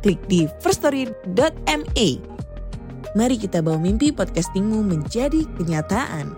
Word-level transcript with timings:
klik 0.00 0.20
di 0.26 0.48
firststory.me. 0.64 2.08
Mari 3.10 3.36
kita 3.36 3.60
bawa 3.60 3.76
mimpi 3.76 4.10
podcastingmu 4.14 4.80
menjadi 4.86 5.44
kenyataan. 5.58 6.32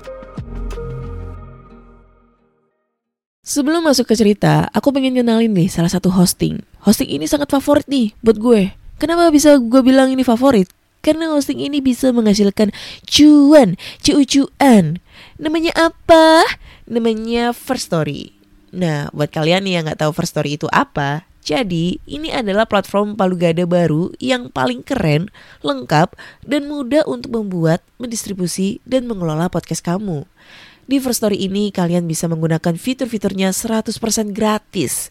Sebelum 3.43 3.83
masuk 3.83 4.07
ke 4.07 4.15
cerita, 4.15 4.71
aku 4.71 4.95
pengen 4.95 5.19
kenalin 5.19 5.51
nih 5.51 5.67
salah 5.67 5.91
satu 5.91 6.15
hosting. 6.15 6.63
Hosting 6.87 7.11
ini 7.11 7.27
sangat 7.27 7.51
favorit 7.51 7.85
nih 7.91 8.15
buat 8.23 8.39
gue. 8.39 8.71
Kenapa 9.03 9.35
bisa 9.35 9.59
gue 9.59 9.83
bilang 9.83 10.15
ini 10.15 10.23
favorit? 10.23 10.71
Karena 11.03 11.35
hosting 11.35 11.59
ini 11.59 11.83
bisa 11.83 12.15
menghasilkan 12.15 12.71
cuan, 13.03 13.75
cuan. 14.01 15.03
Namanya 15.43 15.75
apa? 15.91 16.47
Namanya 16.87 17.51
First 17.51 17.91
Story. 17.91 18.31
Nah, 18.71 19.11
buat 19.11 19.35
kalian 19.35 19.67
yang 19.67 19.91
nggak 19.91 20.01
tahu 20.01 20.15
First 20.15 20.39
Story 20.39 20.55
itu 20.55 20.71
apa, 20.71 21.27
jadi 21.43 21.99
ini 22.07 22.31
adalah 22.31 22.71
platform 22.71 23.19
palu 23.19 23.35
gada 23.35 23.67
baru 23.67 24.15
yang 24.23 24.49
paling 24.49 24.87
keren, 24.87 25.27
lengkap, 25.67 26.15
dan 26.47 26.71
mudah 26.71 27.03
untuk 27.11 27.35
membuat, 27.35 27.83
mendistribusi, 27.99 28.79
dan 28.87 29.11
mengelola 29.11 29.51
podcast 29.51 29.83
kamu. 29.83 30.23
Di 30.87 31.03
First 31.03 31.23
Story 31.23 31.43
ini 31.43 31.75
kalian 31.75 32.07
bisa 32.07 32.31
menggunakan 32.31 32.79
fitur-fiturnya 32.79 33.51
100% 33.51 33.91
gratis 34.31 35.11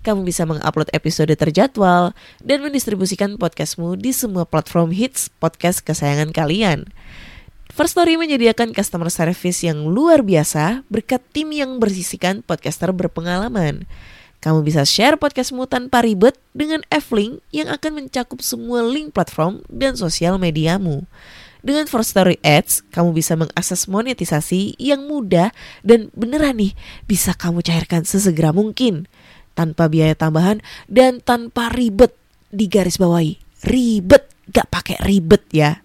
kamu 0.00 0.24
bisa 0.24 0.48
mengupload 0.48 0.88
episode 0.96 1.28
terjadwal 1.36 2.16
dan 2.40 2.64
mendistribusikan 2.64 3.36
podcastmu 3.36 4.00
di 4.00 4.16
semua 4.16 4.48
platform 4.48 4.96
hits 4.96 5.28
podcast 5.28 5.84
kesayangan 5.84 6.32
kalian. 6.32 6.88
First 7.70 7.94
Story 7.94 8.18
menyediakan 8.18 8.74
customer 8.74 9.12
service 9.12 9.62
yang 9.62 9.86
luar 9.86 10.24
biasa 10.26 10.82
berkat 10.90 11.22
tim 11.30 11.54
yang 11.54 11.78
bersisikan 11.78 12.42
podcaster 12.42 12.90
berpengalaman. 12.90 13.86
Kamu 14.40 14.64
bisa 14.64 14.88
share 14.88 15.20
podcastmu 15.20 15.68
tanpa 15.68 16.00
ribet 16.00 16.32
dengan 16.56 16.80
F-Link 16.88 17.44
yang 17.52 17.68
akan 17.68 18.00
mencakup 18.00 18.40
semua 18.40 18.80
link 18.80 19.12
platform 19.12 19.60
dan 19.68 20.00
sosial 20.00 20.40
mediamu. 20.40 21.04
Dengan 21.60 21.84
First 21.84 22.16
Story 22.16 22.40
Ads, 22.40 22.88
kamu 22.88 23.12
bisa 23.12 23.36
mengakses 23.36 23.84
monetisasi 23.84 24.80
yang 24.80 25.04
mudah 25.04 25.52
dan 25.84 26.08
beneran 26.16 26.56
nih 26.56 26.72
bisa 27.04 27.36
kamu 27.36 27.60
cairkan 27.60 28.08
sesegera 28.08 28.56
mungkin 28.56 29.04
tanpa 29.52 29.92
biaya 29.92 30.16
tambahan 30.16 30.64
dan 30.88 31.20
tanpa 31.20 31.68
ribet 31.68 32.16
di 32.48 32.64
garis 32.64 32.96
bawahi. 32.96 33.36
Ribet, 33.68 34.24
gak 34.48 34.72
pakai 34.72 35.04
ribet 35.04 35.44
ya. 35.52 35.84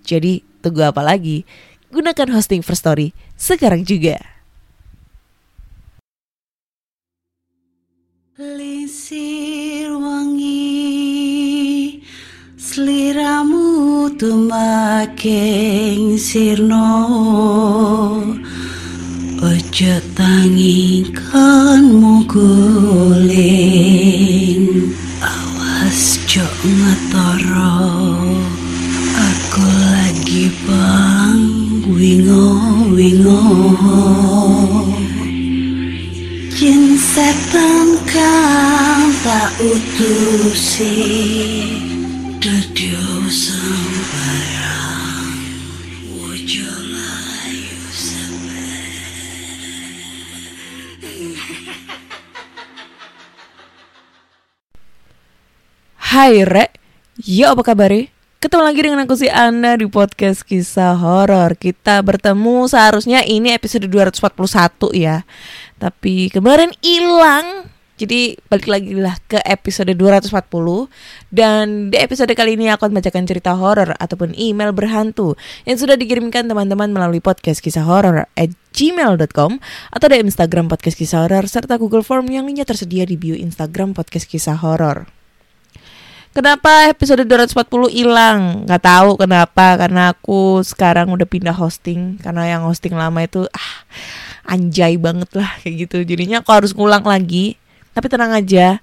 Jadi 0.00 0.40
tunggu 0.64 0.88
apa 0.88 1.04
lagi? 1.04 1.44
Gunakan 1.92 2.32
hosting 2.32 2.64
First 2.64 2.88
Story 2.88 3.12
sekarang 3.36 3.84
juga. 3.84 4.31
Lisir 8.42 9.94
wangi 10.02 12.02
Seliramu 12.58 14.10
tumaking 14.18 16.18
sirno. 16.18 16.90
Ojo 19.38 19.94
tangikan 20.18 21.86
mukulin 22.02 23.38
Awas 25.22 26.18
jok 26.26 26.50
ngetoro. 26.66 27.78
Aku 29.22 29.62
lagi 29.62 30.50
bang 30.66 31.46
wingo 31.94 32.58
wingo. 32.90 34.31
Jin 37.12 37.28
setan 37.28 38.00
kang 38.08 39.12
tak 39.20 39.52
utusi 39.60 40.96
Dadyo 42.40 43.28
sembarang 43.28 45.36
Wojo 46.08 46.72
layu 46.72 47.84
Hai 56.00 56.48
Re, 56.48 56.72
ya 57.20 57.52
apa 57.52 57.60
kabar? 57.60 57.92
Ketemu 58.42 58.62
lagi 58.66 58.82
dengan 58.82 59.06
aku 59.06 59.14
si 59.14 59.30
Ana 59.30 59.78
di 59.78 59.86
podcast 59.86 60.42
kisah 60.42 60.98
horor. 60.98 61.54
Kita 61.54 62.02
bertemu 62.02 62.66
seharusnya 62.66 63.22
ini 63.22 63.54
episode 63.54 63.86
241 63.86 64.98
ya. 64.98 65.22
Tapi 65.82 66.30
kemarin 66.30 66.70
hilang. 66.78 67.66
Jadi 68.02 68.34
balik 68.50 68.66
lagi 68.66 68.98
lah 68.98 69.14
ke 69.30 69.38
episode 69.46 69.94
240 69.94 70.32
Dan 71.28 71.92
di 71.92 72.00
episode 72.00 72.32
kali 72.34 72.56
ini 72.58 72.72
aku 72.72 72.88
akan 72.88 72.98
bacakan 72.98 73.28
cerita 73.28 73.52
horor 73.54 73.94
ataupun 73.94 74.32
email 74.34 74.72
berhantu 74.74 75.38
Yang 75.68 75.86
sudah 75.86 75.94
dikirimkan 76.00 76.48
teman-teman 76.50 76.90
melalui 76.90 77.20
podcast 77.22 77.62
kisah 77.62 77.84
horor 77.84 78.26
at 78.34 78.50
gmail.com 78.74 79.60
Atau 79.92 80.06
di 80.08 80.18
Instagram 80.18 80.66
podcast 80.72 80.98
kisah 80.98 81.28
horor 81.28 81.46
serta 81.46 81.78
Google 81.78 82.02
Form 82.02 82.26
yang 82.32 82.48
linknya 82.48 82.66
tersedia 82.66 83.06
di 83.06 83.14
bio 83.14 83.36
Instagram 83.36 83.94
podcast 83.94 84.24
kisah 84.24 84.58
horor 84.58 85.06
Kenapa 86.32 86.88
episode 86.88 87.28
240 87.28 87.92
hilang? 87.92 88.64
Gak 88.64 88.88
tahu 88.88 89.20
kenapa 89.20 89.76
Karena 89.76 90.16
aku 90.16 90.64
sekarang 90.64 91.12
udah 91.12 91.28
pindah 91.28 91.54
hosting 91.54 92.16
Karena 92.18 92.56
yang 92.56 92.64
hosting 92.64 92.96
lama 92.96 93.20
itu 93.20 93.44
ah, 93.52 93.84
anjay 94.46 94.98
banget 94.98 95.30
lah 95.34 95.50
kayak 95.62 95.88
gitu. 95.88 96.02
Jadinya 96.06 96.42
aku 96.42 96.50
harus 96.52 96.72
ngulang 96.74 97.04
lagi. 97.06 97.56
Tapi 97.92 98.08
tenang 98.08 98.32
aja 98.32 98.80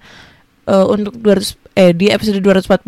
uh, 0.69 0.85
Untuk 0.85 1.17
200 1.17 1.57
eh 1.73 1.97
di 1.97 2.13
episode 2.13 2.37
240 2.45 2.85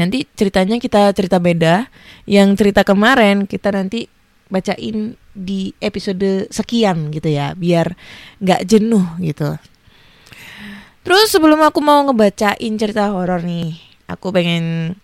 Nanti 0.00 0.24
ceritanya 0.32 0.80
kita 0.80 1.12
cerita 1.12 1.36
beda. 1.38 1.86
Yang 2.26 2.64
cerita 2.64 2.82
kemarin 2.82 3.44
kita 3.44 3.70
nanti 3.70 4.08
bacain 4.48 5.16
di 5.34 5.74
episode 5.82 6.46
sekian 6.48 7.10
gitu 7.10 7.28
ya 7.28 7.52
Biar 7.54 7.94
gak 8.40 8.64
jenuh 8.66 9.04
gitu. 9.20 9.54
Terus 11.04 11.28
sebelum 11.28 11.60
aku 11.60 11.84
mau 11.84 12.00
ngebacain 12.08 12.74
cerita 12.80 13.12
horor 13.12 13.44
nih, 13.44 13.76
aku 14.08 14.32
pengen 14.32 14.96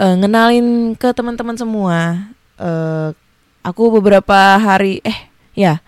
uh, 0.00 0.16
ngenalin 0.16 0.96
ke 0.96 1.12
teman-teman 1.12 1.60
semua. 1.60 2.32
Uh, 2.56 3.12
aku 3.60 4.00
beberapa 4.00 4.56
hari 4.56 5.04
eh 5.04 5.28
ya 5.52 5.84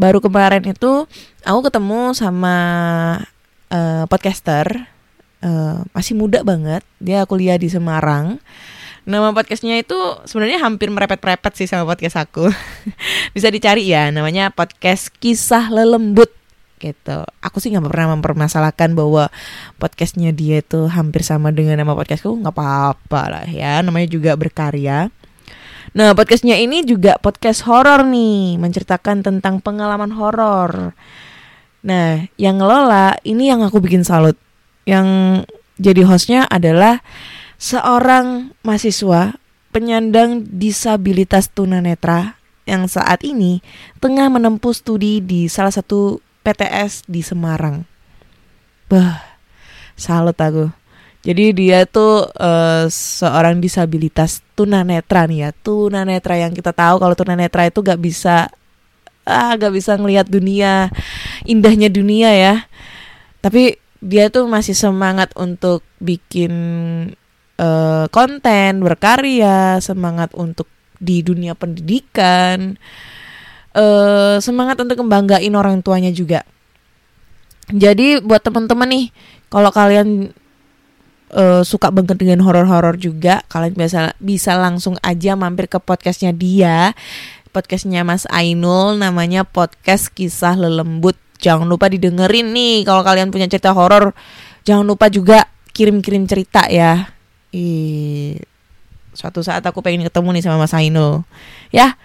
baru 0.00 0.22
kemarin 0.24 0.64
itu 0.64 1.04
aku 1.44 1.60
ketemu 1.68 2.16
sama 2.16 2.56
uh, 3.68 4.04
podcaster 4.08 4.88
uh, 5.44 5.84
masih 5.92 6.16
muda 6.16 6.40
banget. 6.44 6.84
Dia 7.00 7.24
kuliah 7.28 7.56
di 7.56 7.68
Semarang. 7.68 8.40
Nama 9.08 9.32
podcastnya 9.32 9.80
itu 9.80 9.96
sebenarnya 10.28 10.60
hampir 10.60 10.92
merepet-repet 10.92 11.52
sih 11.56 11.66
sama 11.66 11.88
podcast 11.88 12.20
aku. 12.20 12.52
Bisa 13.36 13.48
dicari 13.48 13.88
ya, 13.88 14.12
namanya 14.12 14.52
podcast 14.52 15.08
Kisah 15.18 15.72
Lelembut 15.72 16.30
gitu. 16.80 17.24
Aku 17.44 17.60
sih 17.60 17.72
nggak 17.72 17.88
pernah 17.88 18.16
mempermasalahkan 18.16 18.92
bahwa 18.96 19.28
podcastnya 19.76 20.32
dia 20.32 20.64
itu 20.64 20.88
hampir 20.88 21.24
sama 21.24 21.52
dengan 21.52 21.80
nama 21.80 21.96
podcastku, 21.96 22.40
nggak 22.44 22.54
apa-apa 22.56 23.22
lah 23.28 23.46
ya. 23.48 23.80
Namanya 23.80 24.08
juga 24.08 24.36
berkarya. 24.36 25.08
Nah 25.90 26.14
podcastnya 26.14 26.54
ini 26.54 26.86
juga 26.86 27.18
podcast 27.18 27.66
horor 27.66 28.06
nih, 28.06 28.62
menceritakan 28.62 29.26
tentang 29.26 29.58
pengalaman 29.58 30.14
horor. 30.14 30.94
Nah 31.82 32.30
yang 32.38 32.62
ngelola 32.62 33.18
ini 33.26 33.50
yang 33.50 33.66
aku 33.66 33.82
bikin 33.82 34.06
salut. 34.06 34.38
Yang 34.86 35.06
jadi 35.82 36.06
hostnya 36.06 36.46
adalah 36.46 37.02
seorang 37.58 38.54
mahasiswa 38.62 39.34
penyandang 39.74 40.46
disabilitas 40.46 41.50
tunanetra 41.50 42.38
yang 42.70 42.86
saat 42.86 43.26
ini 43.26 43.58
tengah 43.98 44.30
menempuh 44.30 44.70
studi 44.70 45.18
di 45.18 45.50
salah 45.50 45.74
satu 45.74 46.22
PTS 46.46 47.10
di 47.10 47.26
Semarang. 47.26 47.82
Bah, 48.86 49.22
salut 49.98 50.38
aku. 50.38 50.79
Jadi 51.20 51.52
dia 51.52 51.84
tuh 51.84 52.32
uh, 52.32 52.88
seorang 52.88 53.60
disabilitas 53.60 54.40
tunanetra 54.56 55.28
nih 55.28 55.38
ya. 55.44 55.50
Tunanetra 55.52 56.40
yang 56.40 56.56
kita 56.56 56.72
tahu 56.72 56.96
kalau 56.96 57.12
tunanetra 57.12 57.68
itu 57.68 57.84
gak 57.84 58.00
bisa 58.00 58.48
ah 59.28 59.52
gak 59.54 59.76
bisa 59.76 60.00
ngelihat 60.00 60.26
dunia 60.32 60.88
indahnya 61.44 61.92
dunia 61.92 62.32
ya. 62.32 62.54
Tapi 63.44 63.76
dia 64.00 64.32
tuh 64.32 64.48
masih 64.48 64.72
semangat 64.72 65.28
untuk 65.36 65.84
bikin 66.00 66.52
eh, 67.60 68.06
konten, 68.08 68.80
berkarya, 68.80 69.76
semangat 69.84 70.32
untuk 70.32 70.64
di 71.00 71.20
dunia 71.20 71.52
pendidikan, 71.56 72.76
eh 73.76 74.36
semangat 74.40 74.80
untuk 74.80 75.00
membanggain 75.04 75.52
orang 75.52 75.84
tuanya 75.84 76.12
juga. 76.12 76.44
Jadi 77.70 78.24
buat 78.24 78.42
teman-teman 78.42 78.88
nih, 78.88 79.06
kalau 79.52 79.70
kalian 79.70 80.32
eh, 81.34 81.62
suka 81.62 81.90
banget 81.94 82.18
dengan 82.18 82.42
horor-horor 82.42 82.98
juga, 82.98 83.42
kalian 83.50 83.74
bisa 83.74 84.12
bisa 84.18 84.58
langsung 84.58 84.98
aja 85.00 85.38
mampir 85.38 85.70
ke 85.70 85.78
podcastnya 85.78 86.34
dia, 86.34 86.92
podcastnya 87.54 88.02
Mas 88.02 88.26
Ainul, 88.30 88.98
namanya 88.98 89.46
podcast 89.46 90.10
kisah 90.10 90.58
lelembut. 90.58 91.14
Jangan 91.40 91.64
lupa 91.64 91.88
didengerin 91.88 92.52
nih, 92.52 92.84
kalau 92.84 93.00
kalian 93.00 93.32
punya 93.32 93.48
cerita 93.48 93.72
horor, 93.72 94.12
jangan 94.66 94.84
lupa 94.84 95.08
juga 95.08 95.48
kirim-kirim 95.72 96.28
cerita 96.28 96.68
ya. 96.68 97.08
Ih, 97.50 98.36
suatu 99.16 99.40
saat 99.40 99.64
aku 99.64 99.80
pengen 99.80 100.04
ketemu 100.04 100.36
nih 100.36 100.42
sama 100.44 100.66
Mas 100.66 100.74
Ainul, 100.76 101.24
ya. 101.72 101.96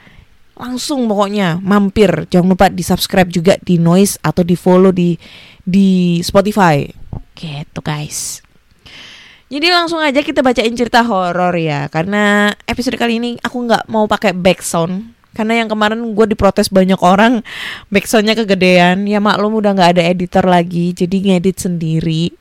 Langsung 0.56 1.04
pokoknya 1.12 1.60
mampir, 1.60 2.32
jangan 2.32 2.56
lupa 2.56 2.72
di 2.72 2.80
subscribe 2.80 3.28
juga 3.28 3.60
di 3.60 3.76
Noise 3.76 4.24
atau 4.24 4.40
di 4.40 4.56
follow 4.56 4.96
di 4.96 5.20
di 5.60 6.24
Spotify. 6.24 6.88
Gitu 7.36 7.84
guys. 7.84 8.45
Jadi 9.46 9.70
langsung 9.70 10.02
aja 10.02 10.26
kita 10.26 10.42
bacain 10.42 10.74
cerita 10.74 11.06
horor 11.06 11.54
ya. 11.54 11.86
Karena 11.94 12.50
episode 12.66 12.98
kali 12.98 13.22
ini 13.22 13.30
aku 13.46 13.70
nggak 13.70 13.86
mau 13.94 14.10
pakai 14.10 14.34
backsound 14.34 15.14
Karena 15.36 15.62
yang 15.62 15.70
kemarin 15.70 16.00
gue 16.16 16.26
diprotes 16.32 16.72
banyak 16.72 16.98
orang 17.04 17.46
Backsoundnya 17.94 18.34
kegedean. 18.34 19.06
Ya 19.06 19.22
maklum 19.22 19.60
udah 19.62 19.78
nggak 19.78 19.92
ada 20.00 20.04
editor 20.08 20.50
lagi 20.50 20.98
Jadi 20.98 21.30
ngedit 21.30 21.62
sendiri. 21.62 22.34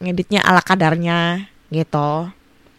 Ngeditnya 0.00 0.40
ala 0.40 0.64
kadarnya 0.64 1.50
gitu. 1.68 2.32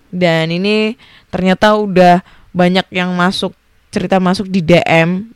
Dan 0.10 0.50
ini 0.50 0.98
ternyata 1.30 1.78
udah 1.78 2.26
banyak 2.54 2.90
yang 2.90 3.14
masuk 3.14 3.54
Cerita 3.94 4.18
masuk 4.18 4.50
di 4.50 4.66
DM 4.66 5.30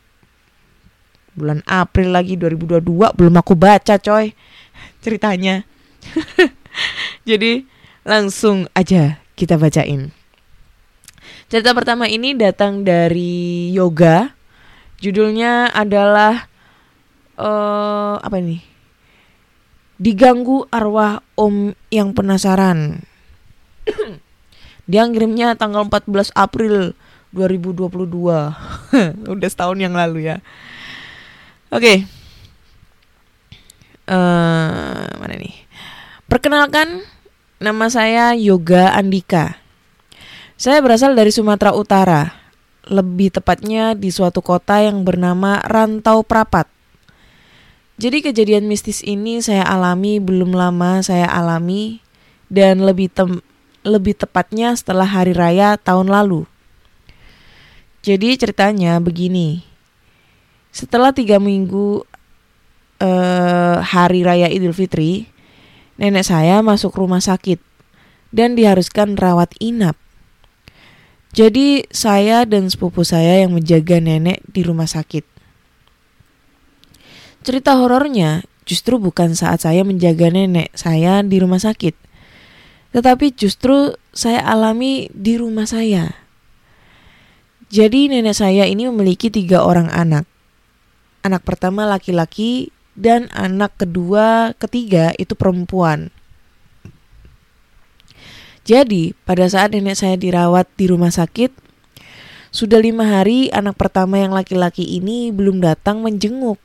Bulan 1.37 1.61
April 1.69 2.09
lagi 2.09 2.33
2022 2.33 2.81
Belum 3.13 3.35
aku 3.37 3.53
baca 3.53 4.01
coy. 4.01 4.33
Ceritanya 5.05 5.61
Jadi 7.29 7.65
langsung 8.07 8.71
aja 8.73 9.19
kita 9.35 9.59
bacain. 9.59 10.09
Cerita 11.47 11.71
pertama 11.71 12.11
ini 12.11 12.35
datang 12.35 12.83
dari 12.83 13.71
Yoga. 13.71 14.35
Judulnya 14.97 15.71
adalah 15.71 16.49
eh 17.37 18.15
apa 18.17 18.35
ini? 18.41 18.59
Diganggu 19.97 20.67
arwah 20.69 21.25
Om 21.37 21.73
yang 21.89 22.13
penasaran. 22.13 23.01
Dia 24.87 25.03
ngirimnya 25.03 25.59
tanggal 25.59 25.85
14 25.89 26.31
April 26.31 26.95
2022. 27.35 28.07
Udah 29.35 29.49
setahun 29.51 29.77
yang 29.79 29.91
lalu 29.91 30.31
ya. 30.31 30.39
Oke. 31.71 32.07
Eh 34.07 35.07
mana 35.19 35.35
nih? 35.35 35.66
Perkenalkan, 36.27 37.07
nama 37.55 37.87
saya 37.87 38.35
Yoga 38.35 38.91
Andika. 38.91 39.63
Saya 40.59 40.83
berasal 40.83 41.15
dari 41.15 41.31
Sumatera 41.31 41.71
Utara, 41.71 42.35
lebih 42.83 43.31
tepatnya 43.31 43.95
di 43.95 44.11
suatu 44.11 44.43
kota 44.43 44.83
yang 44.83 45.07
bernama 45.07 45.63
Rantau 45.63 46.27
Prapat. 46.27 46.67
Jadi 47.95 48.27
kejadian 48.27 48.67
mistis 48.67 49.07
ini 49.07 49.39
saya 49.39 49.63
alami 49.71 50.19
belum 50.19 50.51
lama 50.51 50.99
saya 50.99 51.31
alami 51.31 52.03
dan 52.51 52.83
lebih 52.83 53.07
tem 53.07 53.39
lebih 53.87 54.19
tepatnya 54.19 54.75
setelah 54.75 55.07
hari 55.07 55.31
raya 55.31 55.79
tahun 55.79 56.11
lalu. 56.11 56.43
Jadi 58.03 58.35
ceritanya 58.35 58.99
begini. 58.99 59.63
Setelah 60.75 61.15
tiga 61.15 61.39
minggu 61.39 62.03
eh, 62.99 63.77
hari 63.79 64.27
raya 64.27 64.51
Idul 64.51 64.75
Fitri, 64.75 65.36
nenek 65.97 66.25
saya 66.25 66.61
masuk 66.61 66.93
rumah 66.95 67.21
sakit 67.21 67.61
dan 68.31 68.53
diharuskan 68.53 69.17
rawat 69.17 69.53
inap. 69.57 69.97
Jadi 71.35 71.85
saya 71.93 72.47
dan 72.47 72.71
sepupu 72.71 73.05
saya 73.05 73.45
yang 73.45 73.53
menjaga 73.53 74.01
nenek 74.01 74.41
di 74.47 74.65
rumah 74.65 74.89
sakit. 74.89 75.21
Cerita 77.45 77.77
horornya 77.77 78.41
justru 78.65 78.97
bukan 78.97 79.37
saat 79.37 79.61
saya 79.61 79.85
menjaga 79.85 80.33
nenek 80.33 80.73
saya 80.73 81.21
di 81.21 81.37
rumah 81.37 81.61
sakit, 81.61 81.93
tetapi 82.91 83.37
justru 83.37 83.95
saya 84.11 84.41
alami 84.43 85.07
di 85.13 85.37
rumah 85.37 85.69
saya. 85.69 86.27
Jadi 87.67 88.07
nenek 88.07 88.35
saya 88.35 88.63
ini 88.63 88.87
memiliki 88.87 89.27
tiga 89.27 89.61
orang 89.63 89.91
anak. 89.91 90.23
Anak 91.21 91.43
pertama 91.43 91.83
laki-laki 91.83 92.71
dan 92.97 93.29
anak 93.29 93.77
kedua, 93.77 94.57
ketiga 94.57 95.13
itu 95.21 95.37
perempuan. 95.37 96.09
Jadi, 98.67 99.15
pada 99.23 99.47
saat 99.47 99.71
nenek 99.71 99.95
saya 99.95 100.19
dirawat 100.19 100.67
di 100.75 100.91
rumah 100.91 101.13
sakit, 101.13 101.53
sudah 102.51 102.81
lima 102.81 103.05
hari 103.05 103.47
anak 103.53 103.79
pertama 103.79 104.19
yang 104.19 104.33
laki-laki 104.33 104.83
ini 104.83 105.31
belum 105.31 105.63
datang 105.63 106.03
menjenguk. 106.03 106.59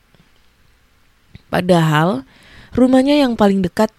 Padahal, 1.52 2.25
rumahnya 2.75 3.23
yang 3.23 3.37
paling 3.37 3.62
dekat 3.62 3.93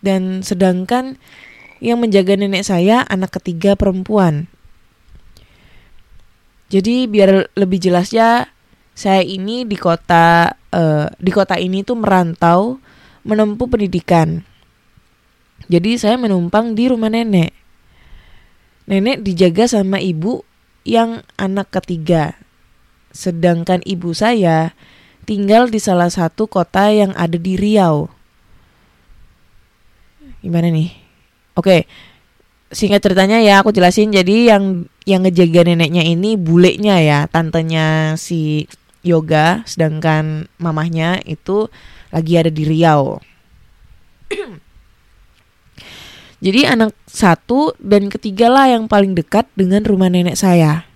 dan 0.00 0.40
sedangkan 0.40 1.18
yang 1.84 2.00
menjaga 2.00 2.38
nenek 2.38 2.64
saya 2.64 3.02
anak 3.10 3.36
ketiga 3.36 3.76
perempuan. 3.76 4.48
Jadi 6.72 7.04
biar 7.10 7.52
lebih 7.58 7.76
jelasnya, 7.76 8.48
saya 8.96 9.20
ini 9.20 9.68
di 9.68 9.76
kota 9.76 10.54
eh, 10.74 11.06
di 11.16 11.30
kota 11.30 11.54
ini 11.54 11.86
tuh 11.86 11.94
merantau 11.94 12.82
menempuh 13.22 13.70
pendidikan. 13.70 14.42
Jadi 15.70 15.96
saya 15.96 16.20
menumpang 16.20 16.76
di 16.76 16.90
rumah 16.90 17.08
nenek. 17.08 17.54
Nenek 18.84 19.24
dijaga 19.24 19.64
sama 19.64 19.96
ibu 19.96 20.44
yang 20.84 21.24
anak 21.40 21.72
ketiga. 21.72 22.36
Sedangkan 23.14 23.80
ibu 23.88 24.12
saya 24.12 24.76
tinggal 25.24 25.72
di 25.72 25.80
salah 25.80 26.12
satu 26.12 26.44
kota 26.44 26.92
yang 26.92 27.16
ada 27.16 27.40
di 27.40 27.56
Riau. 27.56 28.12
Gimana 30.44 30.68
nih? 30.68 30.92
Oke. 31.56 31.88
Singkat 32.68 33.00
ceritanya 33.00 33.40
ya 33.40 33.64
aku 33.64 33.72
jelasin 33.72 34.12
jadi 34.12 34.52
yang 34.52 34.84
yang 35.08 35.24
ngejaga 35.24 35.64
neneknya 35.64 36.04
ini 36.04 36.34
bulenya 36.36 37.00
ya, 37.00 37.18
tantenya 37.30 38.18
si 38.18 38.66
Yoga 39.04 39.62
sedangkan 39.68 40.48
mamahnya 40.56 41.20
itu 41.28 41.68
lagi 42.08 42.40
ada 42.40 42.48
di 42.48 42.64
Riau. 42.64 43.20
Jadi 46.44 46.60
anak 46.64 46.96
satu 47.04 47.76
dan 47.80 48.08
ketiga 48.08 48.48
lah 48.48 48.68
yang 48.68 48.88
paling 48.88 49.12
dekat 49.12 49.48
dengan 49.52 49.84
rumah 49.84 50.08
nenek 50.08 50.36
saya. 50.36 50.88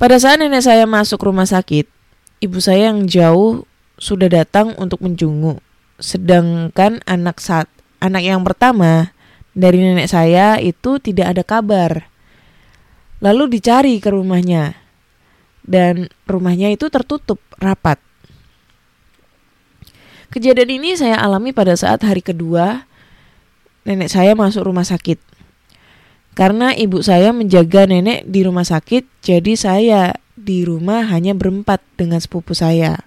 Pada 0.00 0.16
saat 0.16 0.40
nenek 0.40 0.64
saya 0.64 0.88
masuk 0.88 1.28
rumah 1.28 1.44
sakit, 1.44 1.84
ibu 2.40 2.56
saya 2.56 2.88
yang 2.88 3.04
jauh 3.04 3.68
sudah 4.00 4.32
datang 4.32 4.72
untuk 4.80 5.04
menjenguk. 5.04 5.60
Sedangkan 6.00 7.04
anak 7.04 7.36
saat 7.36 7.68
anak 8.00 8.24
yang 8.24 8.40
pertama 8.40 9.12
dari 9.52 9.84
nenek 9.84 10.08
saya 10.08 10.56
itu 10.56 10.96
tidak 10.96 11.36
ada 11.36 11.44
kabar. 11.44 12.08
Lalu 13.20 13.60
dicari 13.60 14.00
ke 14.00 14.08
rumahnya. 14.08 14.79
Dan 15.66 16.08
rumahnya 16.24 16.72
itu 16.72 16.88
tertutup 16.88 17.38
rapat. 17.60 18.00
Kejadian 20.30 20.80
ini 20.80 20.90
saya 20.94 21.18
alami 21.18 21.50
pada 21.50 21.74
saat 21.74 22.00
hari 22.06 22.22
kedua 22.22 22.86
nenek 23.84 24.12
saya 24.12 24.38
masuk 24.38 24.62
rumah 24.66 24.86
sakit. 24.86 25.18
Karena 26.38 26.70
ibu 26.72 27.02
saya 27.02 27.34
menjaga 27.34 27.90
nenek 27.90 28.24
di 28.24 28.46
rumah 28.46 28.62
sakit, 28.62 29.02
jadi 29.20 29.52
saya 29.58 30.00
di 30.38 30.62
rumah 30.62 31.04
hanya 31.10 31.34
berempat 31.34 31.82
dengan 31.98 32.22
sepupu 32.22 32.54
saya. 32.54 33.02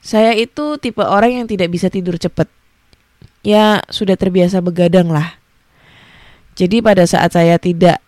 Saya 0.00 0.32
itu 0.32 0.80
tipe 0.80 1.04
orang 1.04 1.44
yang 1.44 1.46
tidak 1.50 1.68
bisa 1.74 1.92
tidur 1.92 2.16
cepat. 2.16 2.48
Ya, 3.44 3.84
sudah 3.92 4.16
terbiasa 4.16 4.64
begadang 4.64 5.12
lah. 5.12 5.36
Jadi 6.56 6.80
pada 6.80 7.04
saat 7.04 7.34
saya 7.36 7.60
tidak 7.60 8.00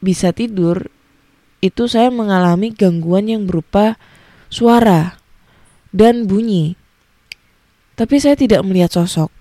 bisa 0.00 0.32
tidur, 0.32 0.88
itu 1.68 1.90
saya 1.90 2.08
mengalami 2.14 2.70
gangguan 2.70 3.26
yang 3.26 3.42
berupa 3.44 3.98
suara 4.46 5.18
dan 5.90 6.30
bunyi. 6.30 6.78
Tapi 7.96 8.20
saya 8.20 8.36
tidak 8.36 8.60
melihat 8.62 8.92
sosok. 8.92 9.32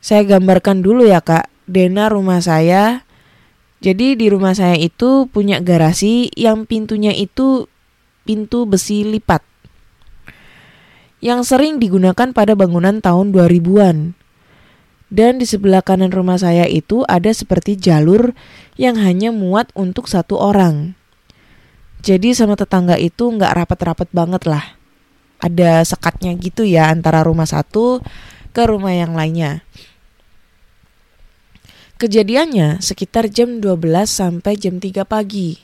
Saya 0.00 0.24
gambarkan 0.24 0.80
dulu 0.80 1.04
ya 1.04 1.20
kak, 1.20 1.52
Dena 1.68 2.08
rumah 2.08 2.40
saya. 2.40 3.04
Jadi 3.80 4.16
di 4.16 4.26
rumah 4.28 4.52
saya 4.52 4.76
itu 4.76 5.28
punya 5.28 5.60
garasi 5.60 6.32
yang 6.36 6.64
pintunya 6.64 7.12
itu 7.12 7.68
pintu 8.24 8.68
besi 8.68 9.04
lipat. 9.04 9.44
yang 11.20 11.44
sering 11.44 11.76
digunakan 11.76 12.32
pada 12.32 12.56
bangunan 12.56 13.04
tahun 13.04 13.28
2000-an. 13.36 14.16
Dan 15.10 15.42
di 15.42 15.46
sebelah 15.46 15.82
kanan 15.82 16.14
rumah 16.14 16.38
saya 16.38 16.70
itu 16.70 17.02
ada 17.10 17.34
seperti 17.34 17.74
jalur 17.74 18.30
yang 18.78 18.94
hanya 18.94 19.34
muat 19.34 19.74
untuk 19.74 20.06
satu 20.06 20.38
orang. 20.38 20.94
Jadi 22.00 22.32
sama 22.32 22.54
tetangga 22.54 22.94
itu 22.94 23.26
nggak 23.26 23.52
rapat-rapat 23.58 24.08
banget 24.14 24.46
lah. 24.46 24.78
Ada 25.42 25.82
sekatnya 25.82 26.32
gitu 26.38 26.62
ya 26.62 26.94
antara 26.94 27.26
rumah 27.26 27.44
satu 27.44 27.98
ke 28.54 28.62
rumah 28.64 28.94
yang 28.94 29.18
lainnya. 29.18 29.66
Kejadiannya 32.00 32.80
sekitar 32.80 33.28
jam 33.28 33.60
12 33.60 33.82
sampai 34.08 34.56
jam 34.56 34.80
3 34.80 35.04
pagi. 35.04 35.60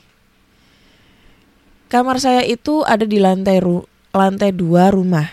Kamar 1.88 2.18
saya 2.18 2.42
itu 2.44 2.82
ada 2.84 3.06
di 3.06 3.16
lantai 3.22 3.62
ru 3.62 3.86
lantai 4.12 4.52
2 4.52 4.90
rumah. 4.92 5.28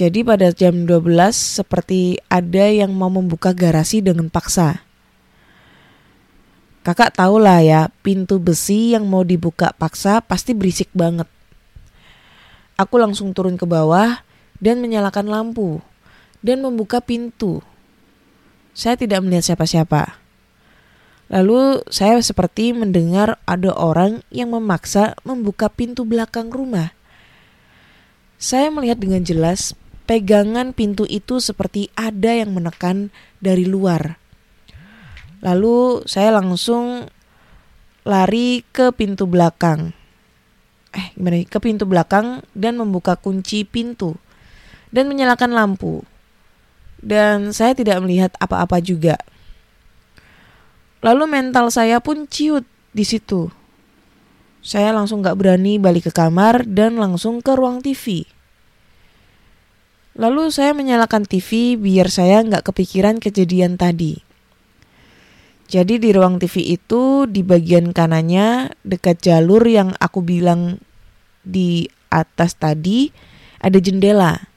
Jadi 0.00 0.24
pada 0.24 0.48
jam 0.48 0.88
12 0.88 1.12
seperti 1.60 2.16
ada 2.32 2.72
yang 2.72 2.88
mau 2.96 3.12
membuka 3.12 3.52
garasi 3.52 4.00
dengan 4.00 4.32
paksa. 4.32 4.80
Kakak 6.80 7.12
tahu 7.20 7.36
lah 7.36 7.60
ya, 7.60 7.92
pintu 8.00 8.40
besi 8.40 8.96
yang 8.96 9.04
mau 9.04 9.20
dibuka 9.28 9.76
paksa 9.76 10.24
pasti 10.24 10.56
berisik 10.56 10.88
banget. 10.96 11.28
Aku 12.80 12.96
langsung 12.96 13.36
turun 13.36 13.60
ke 13.60 13.68
bawah 13.68 14.24
dan 14.56 14.80
menyalakan 14.80 15.28
lampu 15.28 15.84
dan 16.40 16.64
membuka 16.64 17.04
pintu. 17.04 17.60
Saya 18.72 18.96
tidak 18.96 19.20
melihat 19.20 19.52
siapa-siapa. 19.52 20.16
Lalu 21.28 21.84
saya 21.92 22.16
seperti 22.24 22.72
mendengar 22.72 23.36
ada 23.44 23.76
orang 23.76 24.24
yang 24.32 24.56
memaksa 24.56 25.12
membuka 25.28 25.68
pintu 25.68 26.08
belakang 26.08 26.48
rumah. 26.48 26.96
Saya 28.40 28.72
melihat 28.72 28.96
dengan 28.96 29.20
jelas 29.20 29.76
pegangan 30.10 30.74
pintu 30.74 31.06
itu 31.06 31.38
seperti 31.38 31.86
ada 31.94 32.34
yang 32.34 32.50
menekan 32.50 33.14
dari 33.38 33.62
luar. 33.62 34.18
Lalu 35.38 36.02
saya 36.02 36.34
langsung 36.34 37.06
lari 38.02 38.66
ke 38.74 38.90
pintu 38.90 39.30
belakang. 39.30 39.94
Eh, 40.90 41.14
gimana? 41.14 41.46
Ke 41.46 41.62
pintu 41.62 41.86
belakang 41.86 42.42
dan 42.58 42.74
membuka 42.82 43.14
kunci 43.14 43.62
pintu 43.62 44.18
dan 44.90 45.06
menyalakan 45.06 45.54
lampu. 45.54 46.02
Dan 46.98 47.54
saya 47.54 47.78
tidak 47.78 48.02
melihat 48.02 48.34
apa-apa 48.42 48.82
juga. 48.82 49.14
Lalu 51.06 51.30
mental 51.30 51.70
saya 51.70 52.02
pun 52.02 52.26
ciut 52.26 52.66
di 52.90 53.06
situ. 53.06 53.46
Saya 54.58 54.90
langsung 54.90 55.22
gak 55.22 55.38
berani 55.38 55.78
balik 55.78 56.10
ke 56.10 56.12
kamar 56.12 56.66
dan 56.66 56.98
langsung 56.98 57.38
ke 57.38 57.54
ruang 57.54 57.78
TV. 57.78 58.26
Lalu 60.18 60.50
saya 60.50 60.74
menyalakan 60.74 61.22
TV 61.22 61.78
biar 61.78 62.10
saya 62.10 62.42
nggak 62.42 62.66
kepikiran 62.72 63.22
kejadian 63.22 63.78
tadi. 63.78 64.18
Jadi 65.70 66.02
di 66.02 66.10
ruang 66.10 66.42
TV 66.42 66.74
itu 66.74 67.30
di 67.30 67.46
bagian 67.46 67.94
kanannya 67.94 68.74
dekat 68.82 69.22
jalur 69.22 69.62
yang 69.62 69.94
aku 70.02 70.18
bilang 70.18 70.82
di 71.46 71.86
atas 72.10 72.58
tadi 72.58 73.14
ada 73.62 73.78
jendela. 73.78 74.50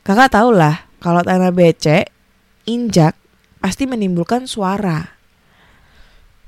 Kakak 0.00 0.32
tahu 0.32 0.56
lah 0.56 0.88
kalau 1.04 1.20
tanah 1.20 1.52
becek, 1.52 2.08
injak 2.64 3.12
pasti 3.60 3.84
menimbulkan 3.84 4.48
suara. 4.48 5.04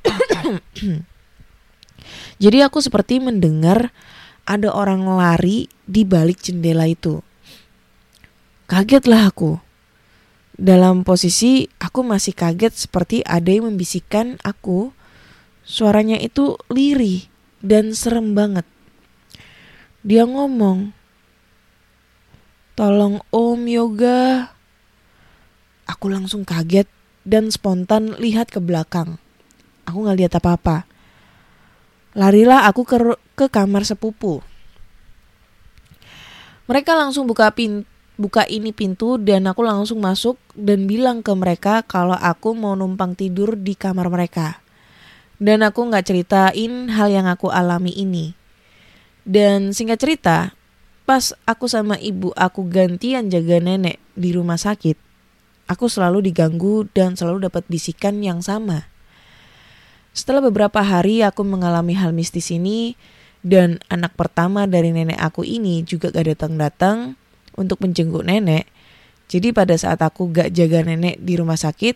Jadi 2.43 2.59
aku 2.65 2.81
seperti 2.81 3.21
mendengar 3.21 3.93
ada 4.44 4.73
orang 4.73 5.04
lari 5.06 5.70
di 5.85 6.02
balik 6.04 6.40
jendela 6.42 6.87
itu. 6.87 7.23
Kagetlah 8.70 9.30
aku. 9.30 9.59
Dalam 10.61 11.09
posisi 11.09 11.64
aku 11.80 12.04
masih 12.04 12.37
kaget 12.37 12.87
seperti 12.87 13.25
ada 13.25 13.49
yang 13.49 13.73
membisikkan 13.73 14.37
aku. 14.44 14.92
Suaranya 15.64 16.20
itu 16.20 16.61
lirih 16.68 17.26
dan 17.64 17.97
serem 17.97 18.37
banget. 18.37 18.68
Dia 20.04 20.28
ngomong, 20.28 20.92
"Tolong 22.76 23.25
Om 23.32 23.61
Yoga." 23.68 24.52
Aku 25.88 26.06
langsung 26.12 26.47
kaget 26.47 26.87
dan 27.25 27.50
spontan 27.50 28.16
lihat 28.18 28.52
ke 28.52 28.62
belakang. 28.62 29.18
Aku 29.87 30.06
nggak 30.06 30.18
lihat 30.18 30.32
apa-apa. 30.38 30.89
Larilah 32.17 32.67
aku 32.67 32.83
ke, 32.83 32.97
ke 33.38 33.47
kamar 33.47 33.87
sepupu. 33.87 34.43
Mereka 36.67 36.95
langsung 36.95 37.26
buka 37.26 37.50
pintu 37.55 37.87
buka 38.21 38.45
ini 38.45 38.76
pintu 38.76 39.17
dan 39.17 39.49
aku 39.49 39.64
langsung 39.64 40.05
masuk 40.05 40.37
dan 40.52 40.85
bilang 40.85 41.25
ke 41.25 41.33
mereka 41.33 41.81
kalau 41.81 42.12
aku 42.12 42.52
mau 42.52 42.76
numpang 42.76 43.17
tidur 43.17 43.57
di 43.57 43.73
kamar 43.73 44.12
mereka. 44.12 44.61
Dan 45.40 45.64
aku 45.64 45.88
nggak 45.88 46.05
ceritain 46.05 46.93
hal 46.93 47.09
yang 47.09 47.25
aku 47.25 47.49
alami 47.49 47.97
ini. 47.97 48.37
Dan 49.25 49.73
singkat 49.73 49.97
cerita, 49.97 50.52
pas 51.09 51.33
aku 51.49 51.64
sama 51.64 51.97
ibu 51.97 52.29
aku 52.37 52.69
gantian 52.69 53.33
jaga 53.33 53.57
nenek 53.57 53.97
di 54.12 54.37
rumah 54.37 54.61
sakit, 54.61 55.00
aku 55.64 55.88
selalu 55.88 56.29
diganggu 56.29 56.85
dan 56.93 57.17
selalu 57.17 57.49
dapat 57.49 57.64
bisikan 57.73 58.21
yang 58.21 58.45
sama. 58.45 58.89
Setelah 60.11 60.43
beberapa 60.43 60.83
hari 60.83 61.23
aku 61.23 61.47
mengalami 61.47 61.95
hal 61.95 62.11
mistis 62.11 62.50
ini 62.50 62.99
dan 63.40 63.81
anak 63.88 64.19
pertama 64.19 64.67
dari 64.67 64.90
nenek 64.90 65.17
aku 65.17 65.47
ini 65.47 65.87
juga 65.87 66.12
gak 66.12 66.37
datang-datang 66.37 67.14
untuk 67.57 67.81
menjenguk 67.81 68.26
nenek. 68.26 68.69
Jadi 69.31 69.55
pada 69.55 69.79
saat 69.79 70.02
aku 70.02 70.29
gak 70.35 70.50
jaga 70.50 70.83
nenek 70.83 71.23
di 71.23 71.38
rumah 71.38 71.57
sakit, 71.57 71.95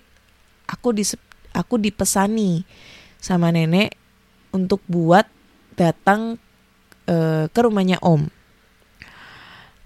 aku 0.71 0.95
di 0.95 1.05
aku 1.51 1.75
dipesani 1.79 2.63
sama 3.19 3.51
nenek 3.51 3.99
untuk 4.55 4.79
buat 4.87 5.27
datang 5.75 6.39
e, 7.11 7.47
ke 7.51 7.61
rumahnya 7.61 7.99
Om. 7.99 8.31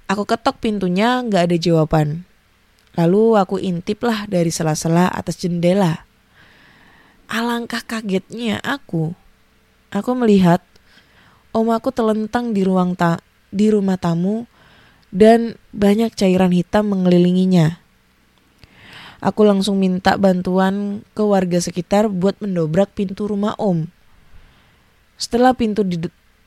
Aku 0.08 0.24
ketok 0.24 0.60
pintunya 0.60 1.24
gak 1.24 1.52
ada 1.52 1.56
jawaban. 1.56 2.28
Lalu 2.96 3.38
aku 3.38 3.56
intip 3.62 4.04
lah 4.04 4.28
dari 4.28 4.52
sela-sela 4.52 5.08
atas 5.08 5.40
jendela. 5.40 6.07
Alangkah 7.28 7.84
kagetnya 7.84 8.56
aku. 8.64 9.12
Aku 9.92 10.16
melihat 10.16 10.64
om 11.52 11.68
aku 11.68 11.92
telentang 11.92 12.56
di 12.56 12.64
ruang 12.64 12.96
ta 12.96 13.20
di 13.52 13.68
rumah 13.68 14.00
tamu 14.00 14.48
dan 15.12 15.60
banyak 15.76 16.08
cairan 16.16 16.56
hitam 16.56 16.88
mengelilinginya. 16.88 17.84
Aku 19.20 19.44
langsung 19.44 19.76
minta 19.76 20.16
bantuan 20.16 21.04
ke 21.12 21.20
warga 21.20 21.60
sekitar 21.60 22.08
buat 22.08 22.40
mendobrak 22.40 22.96
pintu 22.96 23.28
rumah 23.28 23.52
om. 23.60 23.84
Setelah 25.20 25.52
pintu 25.52 25.84
di, 25.84 26.00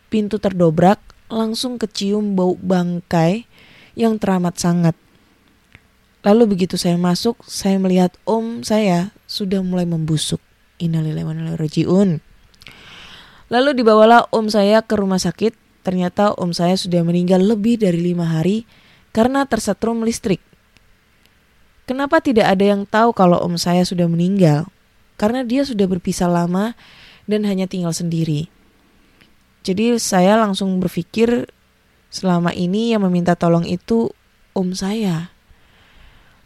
pintu 0.09 0.41
terdobrak, 0.41 0.97
langsung 1.29 1.77
kecium 1.77 2.33
bau 2.33 2.57
bangkai 2.57 3.45
yang 3.93 4.17
teramat 4.17 4.57
sangat. 4.57 4.97
Lalu 6.25 6.57
begitu 6.57 6.73
saya 6.73 6.97
masuk, 6.97 7.37
saya 7.45 7.77
melihat 7.77 8.17
om 8.25 8.65
saya 8.65 9.13
sudah 9.29 9.61
mulai 9.61 9.85
membusuk. 9.85 10.41
Lalu 13.51 13.75
dibawalah 13.75 14.31
om 14.31 14.47
saya 14.47 14.79
ke 14.81 14.95
rumah 14.95 15.19
sakit. 15.19 15.53
Ternyata 15.81 16.37
om 16.37 16.53
saya 16.53 16.77
sudah 16.77 17.01
meninggal 17.01 17.41
lebih 17.41 17.81
dari 17.81 17.99
lima 17.99 18.25
hari 18.29 18.69
karena 19.11 19.43
tersetrum 19.49 20.05
listrik. 20.05 20.39
Kenapa 21.89 22.21
tidak 22.21 22.47
ada 22.53 22.63
yang 22.63 22.85
tahu 22.87 23.11
kalau 23.11 23.41
om 23.41 23.57
saya 23.57 23.83
sudah 23.83 24.05
meninggal? 24.07 24.69
Karena 25.17 25.41
dia 25.43 25.65
sudah 25.67 25.89
berpisah 25.89 26.29
lama 26.29 26.77
dan 27.25 27.43
hanya 27.43 27.65
tinggal 27.65 27.91
sendiri. 27.91 28.47
Jadi 29.61 29.97
saya 29.97 30.37
langsung 30.37 30.81
berpikir 30.81 31.49
selama 32.09 32.53
ini 32.53 32.93
yang 32.93 33.05
meminta 33.05 33.37
tolong 33.37 33.65
itu 33.65 34.09
om 34.53 34.73
saya. 34.73 35.33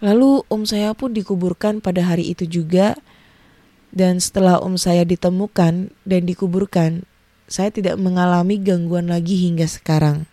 Lalu 0.03 0.43
om 0.51 0.63
saya 0.67 0.91
pun 0.91 1.15
dikuburkan 1.15 1.79
pada 1.79 2.03
hari 2.03 2.31
itu 2.31 2.43
juga 2.47 2.99
dan 3.95 4.19
setelah 4.19 4.59
om 4.59 4.75
saya 4.75 5.07
ditemukan 5.07 5.89
dan 6.03 6.21
dikuburkan, 6.27 7.07
saya 7.47 7.71
tidak 7.71 7.95
mengalami 7.95 8.59
gangguan 8.59 9.07
lagi 9.07 9.39
hingga 9.39 9.65
sekarang. 9.65 10.27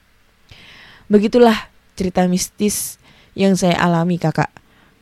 Begitulah 1.07 1.71
cerita 1.95 2.27
mistis 2.27 2.99
yang 3.39 3.55
saya 3.55 3.79
alami 3.79 4.19
kakak. 4.19 4.51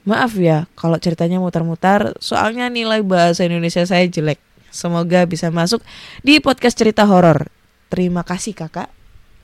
Maaf 0.05 0.37
ya 0.37 0.69
kalau 0.77 1.01
ceritanya 1.01 1.41
mutar-mutar, 1.41 2.13
soalnya 2.21 2.69
nilai 2.69 3.01
bahasa 3.01 3.49
Indonesia 3.49 3.81
saya 3.89 4.05
jelek. 4.05 4.39
Semoga 4.71 5.27
bisa 5.27 5.51
masuk 5.51 5.83
di 6.23 6.39
podcast 6.39 6.79
cerita 6.79 7.03
horor. 7.09 7.51
Terima 7.91 8.23
kasih 8.23 8.55
kakak. 8.55 8.93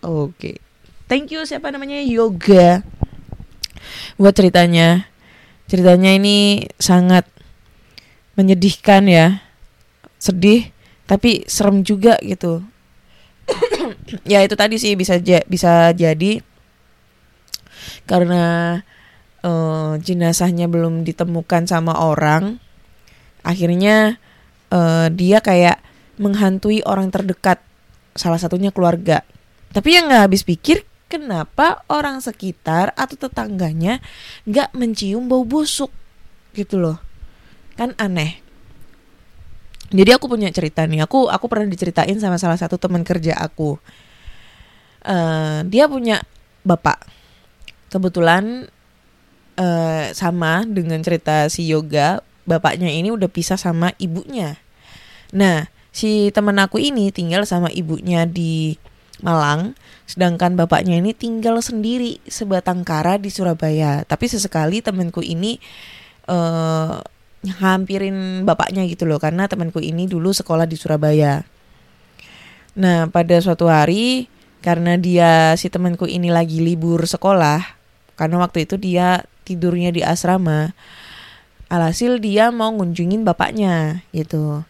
Oke. 0.05 0.63
Thank 1.11 1.35
you 1.35 1.43
siapa 1.49 1.73
namanya 1.73 1.99
Yoga. 2.05 2.85
Buat 4.21 4.35
ceritanya. 4.39 5.09
Ceritanya 5.67 6.15
ini 6.15 6.67
sangat 6.79 7.27
menyedihkan 8.37 9.09
ya 9.09 9.41
sedih 10.21 10.71
tapi 11.09 11.45
serem 11.49 11.83
juga 11.83 12.21
gitu. 12.23 12.63
Ya 14.27 14.43
itu 14.43 14.55
tadi 14.55 14.79
sih 14.79 14.95
bisa 14.95 15.19
ja- 15.19 15.43
bisa 15.51 15.91
jadi 15.95 16.43
karena 18.07 18.79
eh, 19.43 19.93
jenazahnya 19.99 20.71
belum 20.71 21.03
ditemukan 21.03 21.67
sama 21.67 21.95
orang 21.99 22.59
akhirnya 23.43 24.19
eh, 24.71 25.07
dia 25.15 25.39
kayak 25.43 25.83
menghantui 26.19 26.83
orang 26.87 27.11
terdekat 27.11 27.63
salah 28.15 28.41
satunya 28.41 28.71
keluarga. 28.71 29.23
Tapi 29.71 29.89
yang 29.95 30.09
nggak 30.09 30.25
habis 30.31 30.43
pikir 30.43 30.83
kenapa 31.07 31.87
orang 31.87 32.19
sekitar 32.19 32.91
atau 32.99 33.15
tetangganya 33.15 34.03
nggak 34.47 34.75
mencium 34.75 35.31
bau 35.31 35.47
busuk 35.47 35.91
gitu 36.57 36.83
loh 36.83 37.06
kan 37.77 37.93
aneh. 38.01 38.41
Jadi 39.95 40.11
aku 40.11 40.27
punya 40.27 40.51
cerita 40.51 40.83
nih 40.83 41.07
aku 41.07 41.31
aku 41.31 41.47
pernah 41.47 41.71
diceritain 41.71 42.19
sama 42.19 42.41
salah 42.43 42.59
satu 42.59 42.75
teman 42.81 43.07
kerja 43.07 43.39
aku. 43.39 43.79
Eh, 45.07 45.59
dia 45.71 45.87
punya 45.87 46.19
bapak. 46.67 47.07
Kebetulan 47.93 48.67
eh, 49.55 50.07
sama 50.11 50.67
dengan 50.67 50.99
cerita 51.07 51.47
si 51.47 51.71
yoga 51.71 52.19
bapaknya 52.49 52.91
ini 52.91 53.15
udah 53.15 53.31
pisah 53.31 53.55
sama 53.55 53.95
ibunya. 54.03 54.59
Nah 55.31 55.71
si 55.95 56.35
teman 56.35 56.59
aku 56.59 56.83
ini 56.83 57.15
tinggal 57.15 57.47
sama 57.47 57.71
ibunya 57.71 58.27
di 58.27 58.75
Malang 59.17 59.73
sedangkan 60.05 60.61
bapaknya 60.61 61.01
ini 61.01 61.17
tinggal 61.17 61.63
sendiri 61.65 62.21
sebatang 62.27 62.83
kara 62.83 63.23
di 63.23 63.31
Surabaya. 63.31 64.03
Tapi 64.03 64.27
sesekali 64.27 64.83
temanku 64.83 65.23
ini 65.23 65.63
eh 66.27 66.99
hampirin 67.51 68.43
bapaknya 68.43 68.83
gitu 68.87 69.07
loh 69.07 69.23
karena 69.23 69.47
temanku 69.47 69.79
ini 69.79 70.11
dulu 70.11 70.35
sekolah 70.35 70.67
di 70.67 70.75
Surabaya 70.75 71.47
Nah, 72.77 73.09
pada 73.09 73.41
suatu 73.41 73.73
hari 73.73 74.29
karena 74.61 75.01
dia 75.01 75.57
si 75.57 75.73
temanku 75.73 76.05
ini 76.05 76.29
lagi 76.29 76.61
libur 76.61 77.09
sekolah, 77.09 77.65
karena 78.21 78.37
waktu 78.45 78.69
itu 78.69 78.77
dia 78.77 79.25
tidurnya 79.49 79.97
di 79.97 80.05
asrama. 80.05 80.77
Alhasil 81.73 82.21
dia 82.21 82.53
mau 82.53 82.71
ngunjungin 82.77 83.25
bapaknya 83.25 84.05
gitu. 84.13 84.63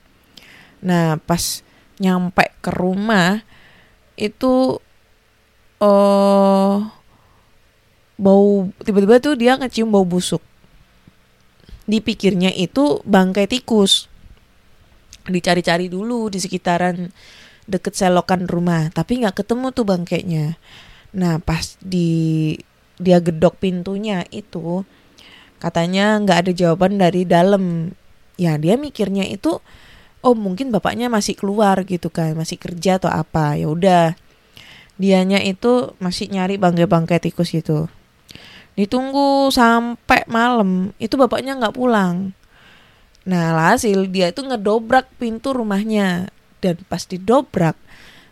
Nah, 0.87 1.19
pas 1.19 1.67
nyampe 1.99 2.47
ke 2.63 2.71
rumah 2.71 3.43
itu 4.15 4.79
oh 5.83 6.77
bau 8.17 8.71
tiba-tiba 8.81 9.21
tuh 9.21 9.35
dia 9.35 9.59
ngecium 9.59 9.91
bau 9.91 10.07
busuk. 10.07 10.41
Dipikirnya 11.87 12.51
itu 12.51 13.01
bangkai 13.07 13.47
tikus. 13.47 14.11
Dicari-cari 15.27 15.91
dulu 15.91 16.31
di 16.31 16.39
sekitaran 16.39 17.11
deket 17.67 17.99
selokan 17.99 18.47
rumah 18.47 18.95
tapi 18.95 19.23
nggak 19.23 19.43
ketemu 19.43 19.75
tuh 19.75 19.87
bangkainya. 19.87 20.55
Nah 21.19 21.43
pas 21.43 21.79
di 21.83 22.55
dia 22.97 23.19
gedok 23.19 23.59
pintunya 23.59 24.23
itu 24.31 24.87
katanya 25.59 26.19
nggak 26.23 26.39
ada 26.47 26.53
jawaban 26.55 26.99
dari 26.99 27.27
dalam. 27.27 27.95
Ya 28.37 28.59
dia 28.61 28.77
mikirnya 28.77 29.27
itu 29.27 29.59
oh 30.23 30.35
mungkin 30.35 30.75
bapaknya 30.75 31.07
masih 31.07 31.39
keluar 31.39 31.83
gitu 31.87 32.11
kan 32.11 32.35
masih 32.35 32.59
kerja 32.59 32.99
atau 33.03 33.11
apa. 33.11 33.59
Ya 33.59 33.67
udah 33.67 34.05
dianya 34.97 35.43
itu 35.45 35.93
masih 36.01 36.33
nyari 36.33 36.57
bangkai-bangkai 36.57 37.21
tikus 37.21 37.53
itu 37.53 37.87
ditunggu 38.77 39.49
sampai 39.49 40.29
malam 40.29 40.93
itu 41.01 41.17
bapaknya 41.17 41.57
nggak 41.57 41.75
pulang. 41.75 42.37
Nah 43.27 43.73
hasil 43.73 44.07
dia 44.13 44.31
itu 44.31 44.45
ngedobrak 44.45 45.09
pintu 45.17 45.57
rumahnya. 45.57 46.31
Dan 46.61 46.81
pas 46.89 47.05
didobrak 47.05 47.77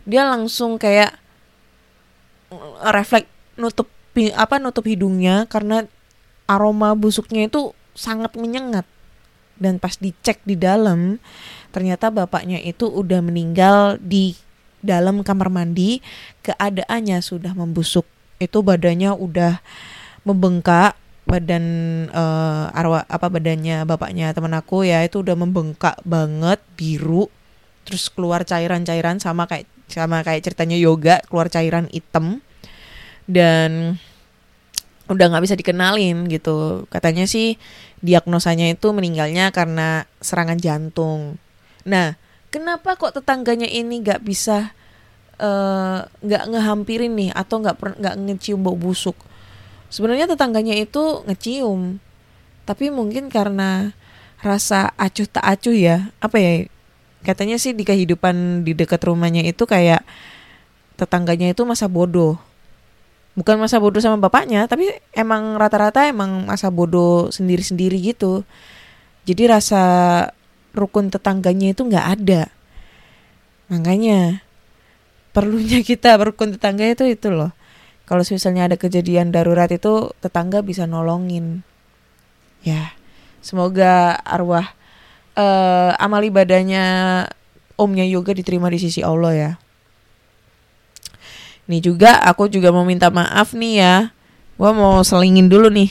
dia 0.05 0.25
langsung 0.25 0.77
kayak 0.77 1.17
mm, 2.53 2.85
refleks 2.93 3.29
nutup 3.57 3.89
apa 4.37 4.61
nutup 4.61 4.87
hidungnya 4.87 5.43
karena 5.49 5.83
aroma 6.47 6.93
busuknya 6.95 7.49
itu 7.49 7.73
sangat 7.97 8.37
menyengat. 8.37 8.85
Dan 9.57 9.81
pas 9.81 9.97
dicek 9.97 10.45
di 10.45 10.55
dalam 10.55 11.17
ternyata 11.73 12.13
bapaknya 12.13 12.61
itu 12.61 12.85
udah 12.85 13.19
meninggal 13.25 13.97
di 13.97 14.37
dalam 14.85 15.25
kamar 15.25 15.49
mandi. 15.49 15.99
Keadaannya 16.45 17.19
sudah 17.19 17.57
membusuk. 17.57 18.05
Itu 18.37 18.61
badannya 18.61 19.15
udah 19.15 19.63
membengkak 20.25 20.97
badan 21.25 21.65
eh, 22.09 22.65
arwah 22.77 23.05
apa 23.09 23.27
badannya 23.29 23.85
bapaknya 23.89 24.33
teman 24.33 24.53
aku 24.53 24.85
ya 24.85 25.01
itu 25.01 25.25
udah 25.25 25.33
membengkak 25.33 25.97
banget 26.05 26.61
biru 26.77 27.29
terus 27.85 28.09
keluar 28.09 28.45
cairan-cairan 28.45 29.21
sama 29.21 29.45
kayak 29.45 29.69
sama 29.89 30.25
kayak 30.25 30.41
ceritanya 30.45 30.77
yoga 30.77 31.21
keluar 31.29 31.49
cairan 31.49 31.85
hitam 31.93 32.41
dan 33.29 33.97
udah 35.05 35.25
nggak 35.29 35.45
bisa 35.45 35.55
dikenalin 35.57 36.25
gitu. 36.29 36.89
Katanya 36.89 37.29
sih 37.29 37.61
diagnosanya 38.01 38.73
itu 38.73 38.89
meninggalnya 38.89 39.53
karena 39.53 40.09
serangan 40.21 40.57
jantung. 40.57 41.37
Nah 41.85 42.17
kenapa 42.49 42.97
kok 42.97 43.13
tetangganya 43.13 43.69
ini 43.69 44.01
nggak 44.01 44.25
bisa 44.25 44.73
eh, 45.37 45.99
nggak 46.05 46.43
ngehampirin 46.49 47.13
nih 47.13 47.31
atau 47.33 47.61
nggak 47.61 48.01
nggak 48.01 48.15
ngecium 48.25 48.65
bau 48.65 48.77
busuk 48.77 49.17
sebenarnya 49.89 50.29
tetangganya 50.29 50.75
itu 50.75 51.23
ngecium. 51.25 52.01
Tapi 52.65 52.89
mungkin 52.89 53.29
karena 53.29 53.93
rasa 54.41 54.93
acuh 54.97 55.29
tak 55.29 55.45
acuh 55.45 55.75
ya. 55.75 56.09
Apa 56.21 56.37
ya? 56.41 56.51
Katanya 57.25 57.57
sih 57.57 57.73
di 57.73 57.81
kehidupan 57.81 58.65
di 58.65 58.77
dekat 58.77 59.01
rumahnya 59.05 59.41
itu 59.45 59.65
kayak 59.65 60.05
tetangganya 60.97 61.53
itu 61.53 61.65
masa 61.65 61.89
bodoh. 61.89 62.37
Bukan 63.35 63.59
masa 63.59 63.81
bodoh 63.83 63.99
sama 63.99 64.15
bapaknya 64.15 64.63
tapi 64.63 64.87
emang 65.11 65.59
rata-rata 65.59 66.07
emang 66.07 66.47
masa 66.47 66.71
bodoh 66.71 67.29
sendiri-sendiri 67.33 67.99
gitu. 67.99 68.45
Jadi 69.25 69.49
rasa 69.49 69.83
rukun 70.77 71.09
tetangganya 71.09 71.73
itu 71.73 71.81
nggak 71.83 72.07
ada. 72.21 72.47
Makanya 73.67 74.45
perlunya 75.35 75.83
kita 75.89 76.15
berukun 76.15 76.55
tetangga 76.55 76.87
itu 76.87 77.03
itu 77.09 77.27
loh 77.27 77.51
kalau 78.05 78.21
misalnya 78.21 78.69
ada 78.69 78.77
kejadian 78.77 79.33
darurat 79.33 79.69
itu 79.69 80.13
tetangga 80.21 80.61
bisa 80.61 80.85
nolongin 80.85 81.65
ya 82.61 82.93
semoga 83.41 84.17
arwah 84.25 84.73
eh 85.35 85.91
amal 85.99 86.21
ibadahnya 86.23 86.83
omnya 87.75 88.07
yoga 88.07 88.31
diterima 88.31 88.71
di 88.71 88.79
sisi 88.79 89.03
Allah 89.03 89.33
ya 89.35 89.51
Nih 91.65 91.81
juga 91.81 92.21
aku 92.21 92.45
juga 92.45 92.69
mau 92.69 92.85
minta 92.85 93.09
maaf 93.09 93.57
nih 93.57 93.81
ya. 93.81 93.95
Gua 94.55 94.71
mau 94.71 95.01
selingin 95.01 95.49
dulu 95.49 95.67
nih. 95.73 95.89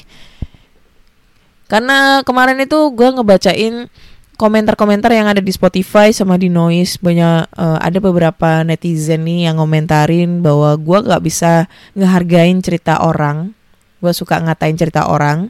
Karena 1.66 2.22
kemarin 2.22 2.62
itu 2.62 2.78
gua 2.94 3.10
ngebacain 3.10 3.90
komentar-komentar 4.34 5.14
yang 5.14 5.30
ada 5.30 5.40
di 5.40 5.50
Spotify 5.54 6.10
sama 6.10 6.34
di 6.34 6.50
Noise 6.50 6.98
banyak 6.98 7.50
eh, 7.54 7.78
ada 7.80 7.98
beberapa 8.02 8.66
netizen 8.66 9.26
nih 9.26 9.50
yang 9.50 9.62
ngomentarin 9.62 10.42
bahwa 10.42 10.74
gua 10.78 11.02
nggak 11.02 11.22
bisa 11.22 11.70
ngehargain 11.94 12.60
cerita 12.60 13.00
orang. 13.02 13.54
Gua 14.02 14.12
suka 14.12 14.36
ngatain 14.36 14.76
cerita 14.76 15.08
orang 15.08 15.48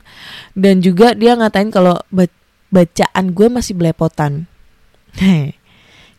dan 0.55 0.79
juga 0.79 1.13
dia 1.17 1.35
ngatain 1.35 1.75
kalau 1.75 1.99
ba- 2.15 2.31
bacaan 2.75 3.31
gue 3.31 3.47
masih 3.47 3.75
belepotan. 3.79 4.51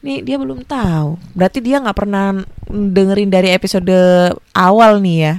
Nih 0.05 0.21
dia 0.23 0.37
belum 0.39 0.63
tahu. 0.63 1.19
Berarti 1.35 1.59
dia 1.59 1.83
nggak 1.83 1.97
pernah 1.97 2.45
dengerin 2.71 3.27
dari 3.27 3.51
episode 3.51 3.91
awal 4.55 5.03
nih 5.03 5.17
ya. 5.19 5.35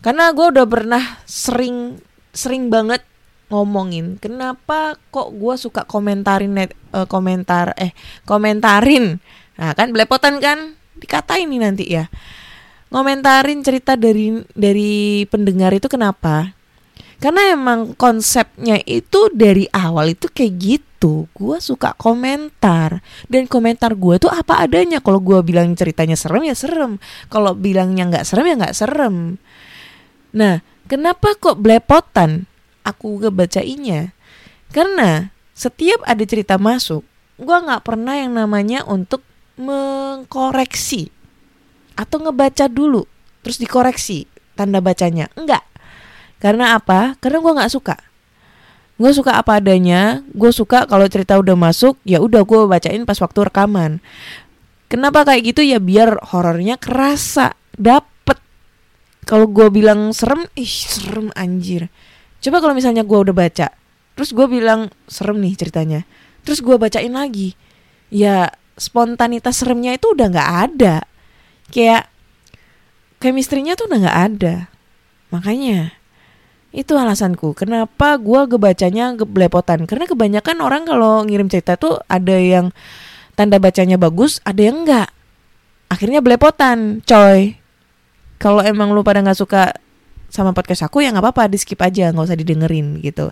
Karena 0.00 0.32
gue 0.32 0.46
udah 0.54 0.66
pernah 0.66 1.04
sering 1.28 2.00
sering 2.32 2.72
banget 2.72 3.04
ngomongin 3.52 4.16
kenapa 4.16 4.96
kok 5.12 5.36
gue 5.36 5.54
suka 5.60 5.84
komentarin 5.84 6.56
net, 6.56 6.72
eh, 6.96 7.04
komentar 7.04 7.76
eh 7.76 7.92
komentarin. 8.24 9.20
Nah 9.60 9.76
kan 9.76 9.92
belepotan 9.92 10.40
kan 10.40 10.72
dikatain 10.96 11.52
nih 11.52 11.60
nanti 11.60 11.84
ya. 11.84 12.08
Ngomentarin 12.88 13.60
cerita 13.60 13.92
dari 13.96 14.40
dari 14.56 15.24
pendengar 15.28 15.76
itu 15.76 15.92
kenapa? 15.92 16.56
Karena 17.22 17.54
emang 17.54 17.94
konsepnya 17.94 18.82
itu 18.82 19.30
dari 19.30 19.70
awal 19.70 20.16
itu 20.16 20.26
kayak 20.26 20.52
gitu. 20.58 21.30
Gua 21.30 21.62
suka 21.62 21.94
komentar 21.94 22.98
dan 23.30 23.46
komentar 23.46 23.94
gua 23.94 24.18
tuh 24.18 24.32
apa 24.32 24.58
adanya. 24.66 24.98
Kalau 24.98 25.22
gua 25.22 25.38
bilang 25.44 25.70
ceritanya 25.78 26.18
serem 26.18 26.50
ya 26.50 26.56
serem. 26.58 26.98
Kalau 27.30 27.54
bilangnya 27.54 28.10
nggak 28.10 28.26
serem 28.26 28.50
ya 28.50 28.54
nggak 28.58 28.74
serem. 28.74 29.38
Nah, 30.34 30.64
kenapa 30.90 31.36
kok 31.38 31.62
belepotan? 31.62 32.50
Aku 32.82 33.22
ngebacainnya. 33.22 34.14
Karena 34.74 35.30
setiap 35.52 36.02
ada 36.06 36.24
cerita 36.24 36.56
masuk, 36.56 37.04
gua 37.38 37.62
nggak 37.62 37.84
pernah 37.86 38.18
yang 38.18 38.34
namanya 38.34 38.82
untuk 38.88 39.22
mengkoreksi 39.60 41.12
atau 41.94 42.24
ngebaca 42.24 42.66
dulu 42.72 43.04
terus 43.44 43.58
dikoreksi 43.60 44.30
tanda 44.54 44.78
bacanya. 44.78 45.28
Enggak. 45.34 45.66
Karena 46.38 46.74
apa? 46.78 47.14
Karena 47.22 47.38
gue 47.38 47.52
nggak 47.54 47.72
suka. 47.72 47.96
Gue 48.98 49.10
suka 49.14 49.38
apa 49.38 49.58
adanya. 49.58 50.22
Gue 50.34 50.50
suka 50.54 50.86
kalau 50.86 51.06
cerita 51.06 51.38
udah 51.38 51.54
masuk, 51.54 51.98
ya 52.06 52.18
udah 52.22 52.42
gue 52.42 52.60
bacain 52.66 53.02
pas 53.06 53.18
waktu 53.18 53.46
rekaman. 53.46 54.02
Kenapa 54.86 55.24
kayak 55.24 55.54
gitu 55.54 55.62
ya 55.64 55.78
biar 55.80 56.20
horornya 56.34 56.76
kerasa, 56.76 57.54
dapet. 57.78 58.38
Kalau 59.24 59.48
gue 59.48 59.70
bilang 59.70 60.10
serem, 60.12 60.44
ih 60.58 60.68
serem 60.68 61.30
anjir. 61.38 61.88
Coba 62.42 62.58
kalau 62.58 62.74
misalnya 62.74 63.06
gue 63.06 63.18
udah 63.18 63.30
baca, 63.30 63.70
terus 64.18 64.34
gue 64.34 64.46
bilang 64.50 64.90
serem 65.06 65.38
nih 65.38 65.54
ceritanya, 65.54 66.00
terus 66.42 66.58
gue 66.58 66.74
bacain 66.74 67.14
lagi, 67.14 67.54
ya 68.10 68.50
spontanitas 68.74 69.62
seremnya 69.62 69.94
itu 69.94 70.10
udah 70.10 70.26
nggak 70.26 70.50
ada. 70.68 71.06
Kayak 71.70 72.10
chemistry-nya 73.22 73.78
tuh 73.78 73.86
udah 73.86 73.98
nggak 74.02 74.20
ada. 74.34 74.54
Makanya 75.30 75.94
itu 76.72 76.92
alasanku. 76.96 77.52
Kenapa 77.52 78.16
gua 78.16 78.48
gebacanya 78.48 79.12
geblepotan? 79.12 79.84
Karena 79.84 80.08
kebanyakan 80.08 80.56
orang 80.64 80.82
kalau 80.88 81.22
ngirim 81.22 81.46
cerita 81.46 81.76
tuh 81.76 82.00
ada 82.08 82.36
yang 82.36 82.72
tanda 83.32 83.56
bacanya 83.56 83.96
bagus 83.96 84.44
ada 84.44 84.60
yang 84.60 84.84
enggak 84.84 85.08
akhirnya 85.92 86.24
belepotan 86.24 87.04
coy. 87.04 87.56
Kalau 88.40 88.64
emang 88.64 88.90
lu 88.96 89.04
pada 89.04 89.22
nggak 89.22 89.38
suka 89.38 89.76
sama 90.32 90.56
podcast 90.56 90.88
aku 90.88 91.04
ya 91.04 91.12
nggak 91.12 91.28
apa-apa 91.28 91.52
di 91.52 91.60
skip 91.60 91.84
aja 91.84 92.08
nggak 92.08 92.24
usah 92.24 92.38
didengerin 92.40 93.04
gitu. 93.04 93.28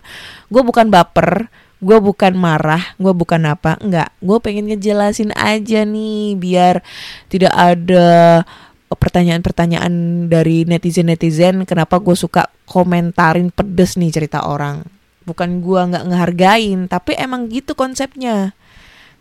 Gue 0.53 0.61
bukan 0.61 0.93
baper 0.93 1.49
gue 1.81 1.97
bukan 1.97 2.37
marah 2.37 2.93
gue 3.01 3.09
bukan 3.09 3.41
apa 3.49 3.81
enggak 3.81 4.13
gue 4.21 4.37
pengen 4.37 4.69
ngejelasin 4.69 5.33
aja 5.33 5.81
nih 5.81 6.37
biar 6.37 6.85
tidak 7.25 7.49
ada 7.57 8.45
pertanyaan-pertanyaan 8.93 10.27
dari 10.29 10.61
netizen-netizen 10.69 11.65
kenapa 11.65 11.97
gue 11.97 12.13
suka 12.13 12.53
komentarin 12.69 13.49
pedes 13.49 13.97
nih 13.97 14.13
cerita 14.13 14.45
orang. 14.45 14.83
Bukan 15.25 15.63
gue 15.65 15.81
nggak 15.89 16.05
ngehargain 16.11 16.85
tapi 16.85 17.17
emang 17.17 17.49
gitu 17.49 17.73
konsepnya. 17.73 18.53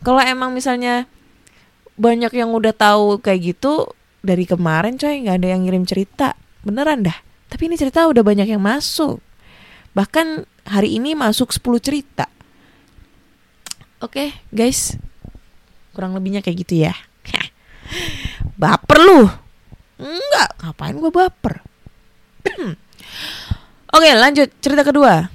Kalau 0.04 0.20
emang 0.20 0.52
misalnya 0.52 1.08
banyak 1.96 2.34
yang 2.34 2.52
udah 2.52 2.76
tahu 2.76 3.24
kayak 3.24 3.56
gitu 3.56 3.88
dari 4.20 4.44
kemarin 4.44 5.00
coy 5.00 5.24
nggak 5.24 5.38
ada 5.40 5.48
yang 5.48 5.64
ngirim 5.64 5.86
cerita. 5.88 6.36
Beneran 6.66 7.06
dah 7.06 7.29
tapi 7.50 7.66
ini 7.66 7.74
cerita 7.74 8.06
udah 8.06 8.22
banyak 8.22 8.46
yang 8.46 8.62
masuk. 8.62 9.18
Bahkan 9.90 10.46
hari 10.70 10.94
ini 10.94 11.18
masuk 11.18 11.50
10 11.50 11.82
cerita. 11.82 12.30
Oke 13.98 14.30
guys. 14.54 14.94
Kurang 15.90 16.14
lebihnya 16.14 16.40
kayak 16.40 16.62
gitu 16.62 16.86
ya. 16.86 16.94
Baper 18.62 18.98
lu. 19.02 19.26
Enggak. 19.98 20.50
Ngapain 20.62 20.96
gue 20.96 21.12
baper? 21.12 21.54
Oke 23.98 24.10
lanjut. 24.14 24.48
Cerita 24.62 24.86
kedua. 24.86 25.26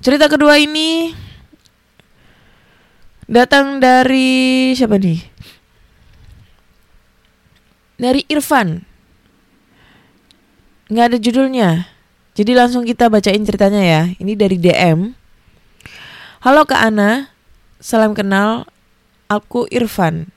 Cerita 0.00 0.26
kedua 0.32 0.56
ini 0.56 1.12
datang 3.28 3.76
dari 3.76 4.72
siapa 4.72 4.96
nih? 4.96 5.20
Dari 8.00 8.24
Irfan 8.32 8.89
nggak 10.90 11.06
ada 11.14 11.18
judulnya. 11.22 11.70
Jadi 12.34 12.52
langsung 12.52 12.82
kita 12.82 13.06
bacain 13.06 13.42
ceritanya 13.46 13.82
ya. 13.82 14.02
Ini 14.18 14.34
dari 14.34 14.58
DM 14.58 15.14
halo 16.40 16.64
Kak 16.64 16.80
Ana. 16.80 17.28
Salam 17.80 18.16
kenal. 18.16 18.64
Aku 19.30 19.70
Irfan. 19.70 20.32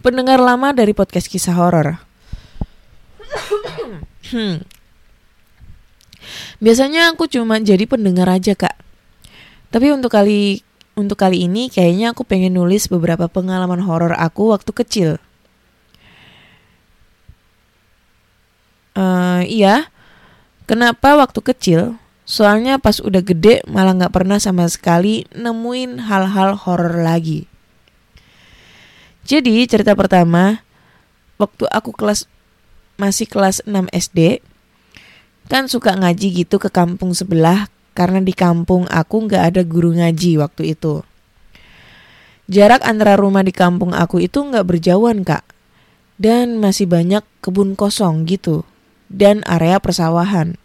Pendengar 0.00 0.40
lama 0.40 0.72
dari 0.72 0.96
podcast 0.96 1.28
kisah 1.28 1.54
horor. 1.54 2.00
Hmm. 4.32 4.64
Biasanya 6.62 7.12
aku 7.12 7.28
cuma 7.28 7.60
jadi 7.60 7.84
pendengar 7.84 8.30
aja 8.30 8.56
kak. 8.56 8.72
Tapi 9.68 9.92
untuk 9.92 10.14
kali 10.14 10.64
untuk 10.96 11.20
kali 11.20 11.44
ini 11.44 11.68
kayaknya 11.68 12.16
aku 12.16 12.24
pengen 12.24 12.56
nulis 12.56 12.88
beberapa 12.88 13.28
pengalaman 13.28 13.84
horor 13.84 14.16
aku 14.16 14.56
waktu 14.56 14.72
kecil. 14.72 15.10
Iya, 19.46 19.90
kenapa 20.66 21.18
waktu 21.18 21.40
kecil? 21.42 21.80
Soalnya 22.22 22.78
pas 22.78 23.02
udah 23.02 23.20
gede 23.20 23.66
malah 23.66 23.98
nggak 23.98 24.14
pernah 24.14 24.38
sama 24.38 24.64
sekali 24.70 25.26
nemuin 25.34 26.06
hal-hal 26.06 26.54
horor 26.54 27.02
lagi. 27.02 27.50
Jadi 29.22 29.66
cerita 29.70 29.94
pertama, 29.94 30.62
waktu 31.38 31.66
aku 31.70 31.94
kelas 31.94 32.26
masih 32.98 33.26
kelas 33.26 33.62
6 33.66 33.90
SD 33.90 34.38
kan 35.50 35.66
suka 35.66 35.98
ngaji 35.98 36.46
gitu 36.46 36.62
ke 36.62 36.70
kampung 36.70 37.10
sebelah 37.12 37.66
karena 37.92 38.22
di 38.22 38.32
kampung 38.32 38.86
aku 38.88 39.26
nggak 39.26 39.42
ada 39.52 39.62
guru 39.66 39.92
ngaji 39.98 40.38
waktu 40.38 40.78
itu. 40.78 41.02
Jarak 42.50 42.82
antara 42.82 43.14
rumah 43.18 43.46
di 43.46 43.54
kampung 43.54 43.94
aku 43.94 44.22
itu 44.22 44.42
nggak 44.42 44.66
berjauhan 44.66 45.22
kak, 45.22 45.46
dan 46.18 46.58
masih 46.58 46.90
banyak 46.90 47.22
kebun 47.38 47.78
kosong 47.78 48.26
gitu, 48.26 48.66
dan 49.12 49.44
area 49.44 49.76
persawahan. 49.76 50.56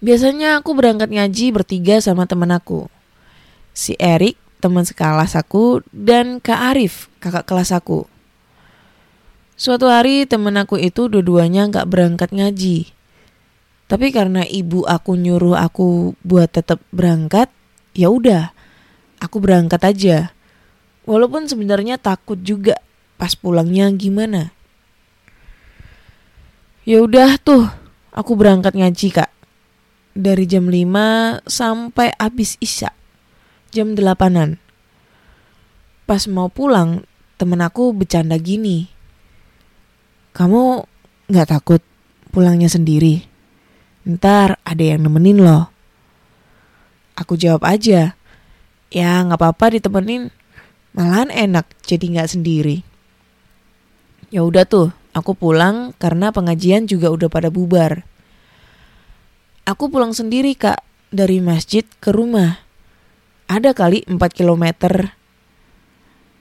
Biasanya 0.00 0.62
aku 0.62 0.72
berangkat 0.72 1.12
ngaji 1.12 1.52
bertiga 1.52 2.00
sama 2.00 2.24
temen 2.24 2.48
aku. 2.54 2.88
Si 3.76 3.94
Erik, 4.00 4.38
teman 4.58 4.82
sekelas 4.82 5.38
aku, 5.38 5.82
dan 5.94 6.42
Kak 6.42 6.74
Arif, 6.74 7.12
kakak 7.22 7.46
kelas 7.46 7.70
aku. 7.70 8.08
Suatu 9.58 9.90
hari 9.90 10.22
temen 10.22 10.54
aku 10.54 10.78
itu 10.78 11.10
dua-duanya 11.10 11.66
gak 11.66 11.90
berangkat 11.90 12.30
ngaji. 12.30 12.94
Tapi 13.90 14.06
karena 14.14 14.46
ibu 14.46 14.86
aku 14.86 15.18
nyuruh 15.18 15.58
aku 15.58 16.14
buat 16.22 16.46
tetap 16.54 16.78
berangkat, 16.94 17.50
ya 17.90 18.06
udah, 18.06 18.54
aku 19.18 19.42
berangkat 19.42 19.82
aja. 19.82 20.30
Walaupun 21.08 21.50
sebenarnya 21.50 21.98
takut 21.98 22.38
juga 22.38 22.78
pas 23.18 23.34
pulangnya 23.34 23.90
gimana. 23.90 24.54
Ya 26.88 27.04
udah 27.04 27.36
tuh, 27.36 27.68
aku 28.16 28.32
berangkat 28.32 28.72
ngaji 28.72 29.12
kak. 29.12 29.28
Dari 30.16 30.48
jam 30.48 30.72
5 30.72 31.44
sampai 31.44 32.16
habis 32.16 32.56
isya. 32.64 32.96
Jam 33.68 33.92
8-an. 33.92 34.56
Pas 36.08 36.24
mau 36.24 36.48
pulang, 36.48 37.04
temen 37.36 37.60
aku 37.60 37.92
bercanda 37.92 38.40
gini 38.40 38.88
kamu 40.38 40.86
nggak 41.26 41.50
takut 41.50 41.82
pulangnya 42.30 42.70
sendiri? 42.70 43.26
Ntar 44.06 44.62
ada 44.62 44.84
yang 44.86 45.02
nemenin 45.02 45.42
loh. 45.42 45.66
Aku 47.18 47.34
jawab 47.34 47.66
aja, 47.66 48.14
ya 48.94 49.10
nggak 49.26 49.34
apa-apa 49.34 49.74
ditemenin, 49.74 50.30
malahan 50.94 51.34
enak 51.34 51.66
jadi 51.82 52.06
nggak 52.06 52.30
sendiri. 52.38 52.86
Ya 54.30 54.46
udah 54.46 54.62
tuh, 54.62 54.94
aku 55.12 55.32
pulang 55.36 55.96
karena 55.96 56.32
pengajian 56.32 56.88
juga 56.88 57.12
udah 57.12 57.28
pada 57.28 57.48
bubar. 57.48 58.04
Aku 59.68 59.92
pulang 59.92 60.16
sendiri 60.16 60.56
kak, 60.56 60.80
dari 61.08 61.40
masjid 61.40 61.84
ke 62.00 62.12
rumah. 62.12 62.60
Ada 63.48 63.72
kali 63.72 64.04
4 64.04 64.20
kilometer. 64.32 65.16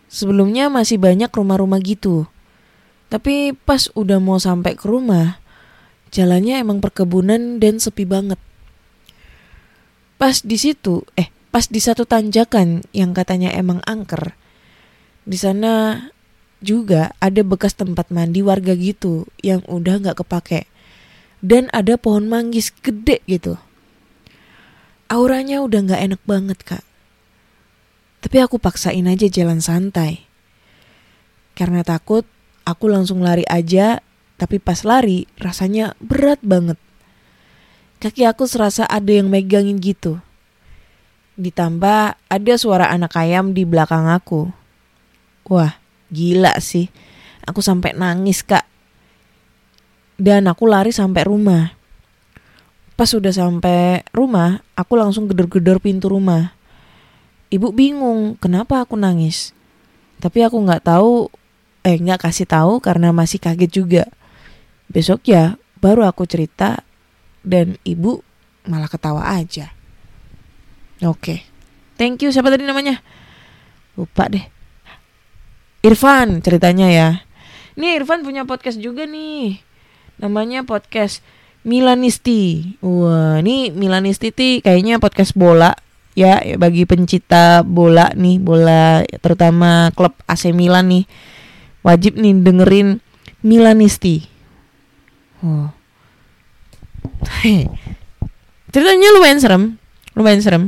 Sebelumnya 0.08 0.72
masih 0.72 1.00
banyak 1.00 1.32
rumah-rumah 1.32 1.80
gitu. 1.84 2.28
Tapi 3.08 3.56
pas 3.56 3.88
udah 3.96 4.20
mau 4.20 4.40
sampai 4.40 4.76
ke 4.76 4.84
rumah, 4.88 5.40
jalannya 6.12 6.60
emang 6.60 6.84
perkebunan 6.84 7.60
dan 7.64 7.80
sepi 7.80 8.04
banget. 8.04 8.40
Pas 10.20 10.44
di 10.44 10.60
situ, 10.60 11.08
eh 11.16 11.32
pas 11.52 11.64
di 11.72 11.80
satu 11.80 12.04
tanjakan 12.04 12.84
yang 12.92 13.16
katanya 13.16 13.56
emang 13.56 13.80
angker, 13.88 14.36
di 15.24 15.40
sana 15.40 16.04
juga 16.60 17.14
ada 17.22 17.42
bekas 17.46 17.78
tempat 17.78 18.10
mandi 18.10 18.42
warga 18.42 18.74
gitu 18.74 19.30
yang 19.46 19.62
udah 19.70 20.02
nggak 20.02 20.18
kepake 20.24 20.66
dan 21.44 21.70
ada 21.76 21.96
pohon 21.96 22.26
manggis 22.26 22.74
gede 22.82 23.22
gitu. 23.30 23.62
Auranya 25.08 25.64
udah 25.64 25.80
nggak 25.88 26.02
enak 26.04 26.22
banget 26.28 26.60
kak. 26.66 26.86
Tapi 28.20 28.38
aku 28.42 28.58
paksain 28.58 29.08
aja 29.08 29.30
jalan 29.30 29.62
santai. 29.64 30.26
Karena 31.54 31.86
takut 31.86 32.28
Aku 32.68 32.92
langsung 32.92 33.24
lari 33.24 33.48
aja, 33.48 34.04
tapi 34.36 34.60
pas 34.60 34.84
lari 34.84 35.24
rasanya 35.40 35.96
berat 36.04 36.44
banget. 36.44 36.76
Kaki 38.04 38.28
aku 38.28 38.44
serasa 38.44 38.84
ada 38.84 39.08
yang 39.08 39.32
megangin 39.32 39.80
gitu. 39.80 40.20
Ditambah 41.40 42.20
ada 42.20 42.54
suara 42.60 42.92
anak 42.92 43.16
ayam 43.16 43.56
di 43.56 43.64
belakang 43.64 44.12
aku. 44.12 44.52
Wah, 45.48 45.80
gila 46.12 46.56
sih. 46.60 46.92
Aku 47.48 47.64
sampai 47.64 47.96
nangis, 47.96 48.44
Kak. 48.44 48.68
Dan 50.18 50.50
aku 50.50 50.66
lari 50.68 50.92
sampai 50.92 51.24
rumah. 51.24 51.78
Pas 52.98 53.14
udah 53.14 53.30
sampai 53.30 54.02
rumah, 54.10 54.66
aku 54.74 54.98
langsung 54.98 55.30
gedor-gedor 55.30 55.78
pintu 55.78 56.10
rumah. 56.10 56.58
Ibu 57.54 57.72
bingung 57.72 58.36
kenapa 58.42 58.84
aku 58.84 58.98
nangis. 58.98 59.54
Tapi 60.18 60.42
aku 60.42 60.58
nggak 60.58 60.84
tahu 60.90 61.30
eh 61.86 61.96
nggak 61.96 62.28
kasih 62.28 62.50
tahu 62.50 62.82
karena 62.82 63.14
masih 63.14 63.38
kaget 63.38 63.72
juga. 63.72 64.04
Besok 64.90 65.30
ya 65.30 65.56
baru 65.78 66.10
aku 66.10 66.26
cerita 66.26 66.82
dan 67.46 67.78
ibu 67.86 68.26
malah 68.66 68.90
ketawa 68.90 69.24
aja. 69.30 69.72
Oke. 71.06 71.46
Thank 71.96 72.26
you 72.26 72.34
siapa 72.34 72.50
tadi 72.50 72.66
namanya? 72.66 73.00
Lupa 73.94 74.28
deh. 74.28 74.57
Irfan 75.88 76.44
ceritanya 76.44 76.88
ya. 76.92 77.10
Nih 77.80 78.04
Irfan 78.04 78.28
punya 78.28 78.44
podcast 78.44 78.78
juga 78.84 79.08
nih. 79.08 79.64
Namanya 80.20 80.68
podcast 80.68 81.24
Milanisti. 81.64 82.76
Wah, 82.84 83.40
ini 83.40 83.72
Milanisti 83.72 84.36
nih 84.36 84.60
kayaknya 84.60 85.00
podcast 85.00 85.32
bola 85.36 85.72
ya 86.18 86.42
bagi 86.58 86.90
pencinta 86.90 87.62
bola 87.62 88.10
nih, 88.18 88.42
bola 88.42 89.06
terutama 89.22 89.94
klub 89.96 90.18
AC 90.28 90.52
Milan 90.52 90.92
nih. 90.92 91.06
Wajib 91.86 92.20
nih 92.20 92.36
dengerin 92.44 93.00
Milanisti. 93.46 94.28
Oh. 95.40 95.70
Ceritanya 98.74 99.10
lumayan 99.16 99.40
serem, 99.40 99.64
lumayan 100.18 100.42
serem. 100.44 100.64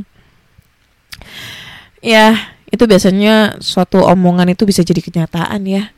Ya, 1.99 2.55
itu 2.69 2.83
biasanya 2.85 3.57
suatu 3.57 4.05
omongan 4.05 4.53
itu 4.53 4.65
bisa 4.65 4.85
jadi 4.85 5.01
kenyataan 5.01 5.65
ya. 5.65 5.89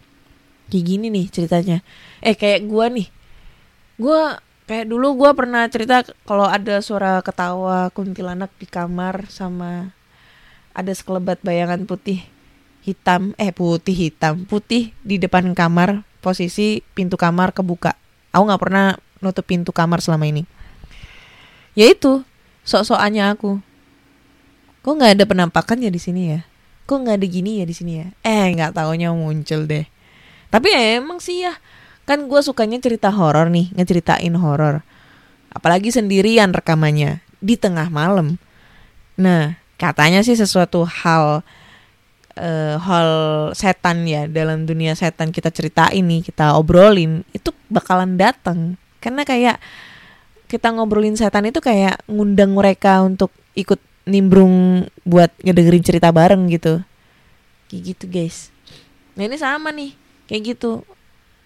Kayak 0.71 0.85
gini 0.87 1.07
nih 1.11 1.25
ceritanya. 1.27 1.77
Eh 2.23 2.35
kayak 2.35 2.67
gua 2.67 2.87
nih. 2.87 3.11
Gua 3.99 4.39
kayak 4.71 4.87
dulu 4.87 5.19
gua 5.19 5.35
pernah 5.35 5.67
cerita 5.67 6.07
kalau 6.23 6.47
ada 6.47 6.79
suara 6.79 7.19
ketawa 7.19 7.91
kuntilanak 7.91 8.49
di 8.55 8.67
kamar 8.71 9.27
sama 9.27 9.91
ada 10.71 10.91
sekelebat 10.95 11.43
bayangan 11.43 11.83
putih 11.83 12.23
hitam 12.81 13.35
eh 13.35 13.51
putih 13.51 13.93
hitam 13.93 14.47
putih 14.47 14.95
di 15.03 15.19
depan 15.19 15.51
kamar 15.53 16.07
posisi 16.23 16.81
pintu 16.95 17.19
kamar 17.19 17.51
kebuka 17.51 17.93
aku 18.31 18.43
nggak 18.47 18.61
pernah 18.61 18.95
nutup 19.19 19.45
pintu 19.45 19.69
kamar 19.75 19.99
selama 19.99 20.25
ini 20.25 20.47
ya 21.77 21.91
itu 21.91 22.23
sok-sokannya 22.65 23.37
aku 23.37 23.59
kok 24.81 24.93
nggak 24.97 25.19
ada 25.19 25.25
penampakan 25.29 25.83
ya 25.83 25.91
di 25.93 26.01
sini 26.01 26.21
ya 26.33 26.41
kok 26.85 26.97
nggak 26.97 27.17
ada 27.21 27.27
gini 27.27 27.61
ya 27.61 27.65
di 27.65 27.75
sini 27.75 27.91
ya? 28.01 28.07
Eh 28.25 28.51
nggak 28.55 28.75
taunya 28.77 29.13
muncul 29.13 29.65
deh. 29.65 29.85
Tapi 30.51 30.69
emang 30.99 31.23
sih 31.23 31.45
ya. 31.45 31.55
Kan 32.03 32.27
gue 32.27 32.41
sukanya 32.43 32.81
cerita 32.81 33.13
horor 33.13 33.47
nih 33.47 33.71
ngeceritain 33.77 34.35
horor. 34.35 34.83
Apalagi 35.51 35.91
sendirian 35.93 36.51
rekamannya 36.51 37.23
di 37.39 37.55
tengah 37.55 37.87
malam. 37.87 38.35
Nah 39.15 39.55
katanya 39.79 40.21
sih 40.21 40.37
sesuatu 40.37 40.85
hal 40.85 41.41
eh, 42.37 42.77
hal 42.77 43.09
setan 43.57 44.05
ya 44.05 44.29
dalam 44.29 44.69
dunia 44.69 44.93
setan 44.93 45.33
kita 45.33 45.49
ceritain 45.49 46.05
nih 46.05 46.21
kita 46.21 46.53
obrolin 46.53 47.25
itu 47.33 47.49
bakalan 47.67 48.15
datang 48.15 48.77
karena 49.01 49.25
kayak 49.25 49.57
kita 50.45 50.67
ngobrolin 50.69 51.15
setan 51.15 51.47
itu 51.47 51.63
kayak 51.63 52.03
ngundang 52.11 52.51
mereka 52.51 53.01
untuk 53.01 53.31
ikut 53.55 53.79
nimbrung 54.05 54.87
buat 55.05 55.29
ngedengerin 55.41 55.85
cerita 55.85 56.09
bareng 56.09 56.49
gitu. 56.49 56.81
Kayak 57.69 57.81
gitu 57.95 58.05
guys. 58.09 58.37
Nah 59.15 59.27
ini 59.27 59.37
sama 59.37 59.69
nih. 59.71 59.93
Kayak 60.27 60.57
gitu. 60.57 60.83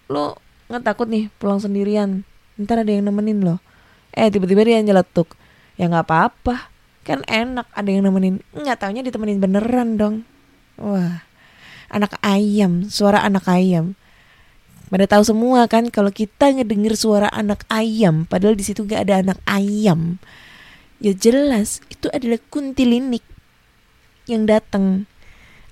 Lo 0.08 0.38
nggak 0.66 0.82
takut 0.82 1.06
nih 1.06 1.28
pulang 1.38 1.60
sendirian? 1.62 2.26
Ntar 2.56 2.82
ada 2.82 2.92
yang 2.92 3.06
nemenin 3.06 3.44
lo. 3.44 3.56
Eh 4.16 4.32
tiba-tiba 4.32 4.64
dia 4.64 4.80
nyeletuk. 4.80 5.36
Ya 5.76 5.86
nggak 5.86 6.06
apa-apa. 6.08 6.72
Kan 7.06 7.22
enak 7.28 7.68
ada 7.70 7.88
yang 7.88 8.08
nemenin. 8.08 8.42
Nggak 8.56 8.82
taunya 8.82 9.04
ditemenin 9.04 9.38
beneran 9.38 10.00
dong. 10.00 10.14
Wah 10.80 11.22
anak 11.92 12.18
ayam. 12.24 12.88
Suara 12.88 13.22
anak 13.22 13.46
ayam. 13.46 13.94
Pada 14.86 15.02
tahu 15.10 15.26
semua 15.26 15.66
kan 15.66 15.90
kalau 15.90 16.14
kita 16.14 16.54
ngedenger 16.54 16.94
suara 16.94 17.26
anak 17.34 17.66
ayam 17.66 18.22
padahal 18.22 18.54
di 18.54 18.62
situ 18.62 18.86
nggak 18.86 19.02
ada 19.02 19.14
anak 19.18 19.38
ayam 19.42 20.22
ya 21.02 21.12
jelas 21.12 21.84
itu 21.92 22.08
adalah 22.12 22.40
kuntilinik 22.50 23.22
yang 24.30 24.44
datang. 24.48 25.06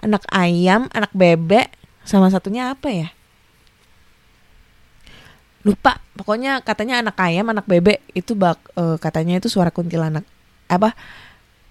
Anak 0.01 0.27
ayam 0.29 0.93
anak 0.93 1.11
bebek 1.17 1.73
sama 2.05 2.29
satunya 2.29 2.73
apa 2.73 2.89
ya? 2.93 3.09
Lupa 5.65 5.97
pokoknya 6.13 6.61
katanya 6.61 7.01
anak 7.01 7.17
ayam 7.17 7.49
anak 7.49 7.65
bebek 7.65 8.05
itu 8.13 8.37
bak 8.37 8.61
eh, 8.77 8.97
katanya 9.01 9.41
itu 9.41 9.49
suara 9.49 9.73
kuntilanak. 9.73 10.29
Apa? 10.69 10.93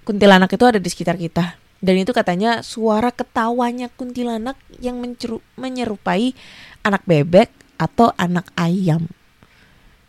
Kuntilanak 0.04 0.50
itu 0.50 0.66
ada 0.66 0.82
di 0.82 0.90
sekitar 0.90 1.16
kita. 1.16 1.62
Dan 1.84 2.00
itu 2.00 2.16
katanya 2.16 2.64
suara 2.64 3.12
ketawanya 3.12 3.92
kuntilanak 3.92 4.56
yang 4.80 5.04
menceru- 5.04 5.44
menyerupai 5.60 6.32
anak 6.80 7.04
bebek 7.04 7.52
atau 7.76 8.16
anak 8.16 8.48
ayam. 8.56 9.12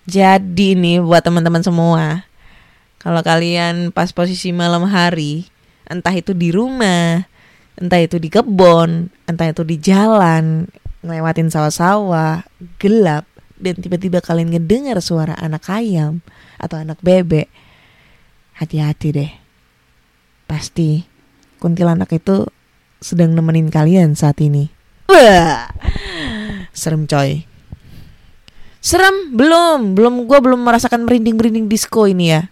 Jadi 0.07 0.79
nih 0.79 1.03
buat 1.03 1.27
teman-teman 1.27 1.67
semua 1.67 2.23
kalau 3.05 3.21
kalian 3.21 3.93
pas 3.93 4.11
posisi 4.17 4.51
malam 4.51 4.89
hari 4.89 5.45
entah 5.85 6.17
itu 6.17 6.33
di 6.33 6.49
rumah 6.49 7.29
entah 7.77 8.01
itu 8.01 8.17
di 8.17 8.33
kebun 8.33 9.13
entah 9.29 9.53
itu 9.53 9.61
di 9.63 9.77
jalan 9.77 10.65
ngelewatin 11.05 11.53
sawah-sawah 11.53 12.49
gelap 12.81 13.29
dan 13.61 13.77
tiba-tiba 13.79 14.25
kalian 14.25 14.57
ngedengar 14.57 14.99
suara 15.05 15.37
anak 15.37 15.69
ayam 15.69 16.25
atau 16.57 16.81
anak 16.81 16.99
bebek 17.05 17.53
hati-hati 18.57 19.09
deh. 19.15 19.33
Pasti 20.49 21.03
kuntilanak 21.59 22.11
itu 22.15 22.47
sedang 23.01 23.35
nemenin 23.35 23.69
kalian 23.69 24.17
saat 24.17 24.41
ini. 24.41 24.71
Wah, 25.11 25.69
serem 26.73 27.05
coy. 27.05 27.45
Serem? 28.85 29.33
Belum. 29.33 29.97
Belum. 29.97 30.29
Gue 30.29 30.39
belum 30.45 30.61
merasakan 30.61 31.09
merinding 31.09 31.37
merinding 31.41 31.67
disco 31.73 32.05
ini 32.05 32.37
ya 32.37 32.43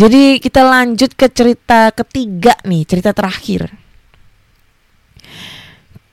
jadi 0.00 0.40
kita 0.40 0.64
lanjut 0.64 1.12
ke 1.12 1.28
cerita 1.28 1.92
ketiga 1.92 2.56
nih 2.64 2.88
cerita 2.88 3.12
terakhir. 3.12 3.68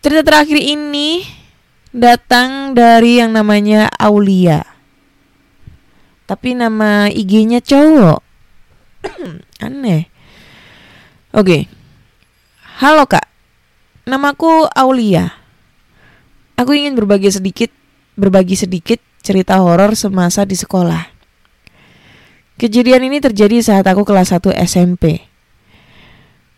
Cerita 0.04 0.28
terakhir 0.28 0.60
ini 0.60 1.24
datang 1.96 2.76
dari 2.76 3.24
yang 3.24 3.32
namanya 3.32 3.88
Aulia. 3.96 4.60
Tapi 6.28 6.60
nama 6.60 7.08
IG-nya 7.08 7.64
cowok. 7.64 8.20
Aneh. 9.64 10.12
Oke. 11.32 11.72
Halo 12.84 13.08
kak. 13.08 13.24
Namaku 14.04 14.68
Aulia. 14.68 15.32
Aku 16.60 16.76
ingin 16.76 16.92
berbagi 16.92 17.32
sedikit 17.32 17.72
berbagi 18.20 18.60
sedikit 18.60 19.00
cerita 19.24 19.64
horor 19.64 19.96
semasa 19.96 20.44
di 20.44 20.60
sekolah 20.60 21.17
kejadian 22.58 23.10
ini 23.10 23.18
terjadi 23.22 23.62
saat 23.62 23.86
aku 23.86 24.06
kelas 24.06 24.34
1 24.34 24.54
SMP 24.66 25.24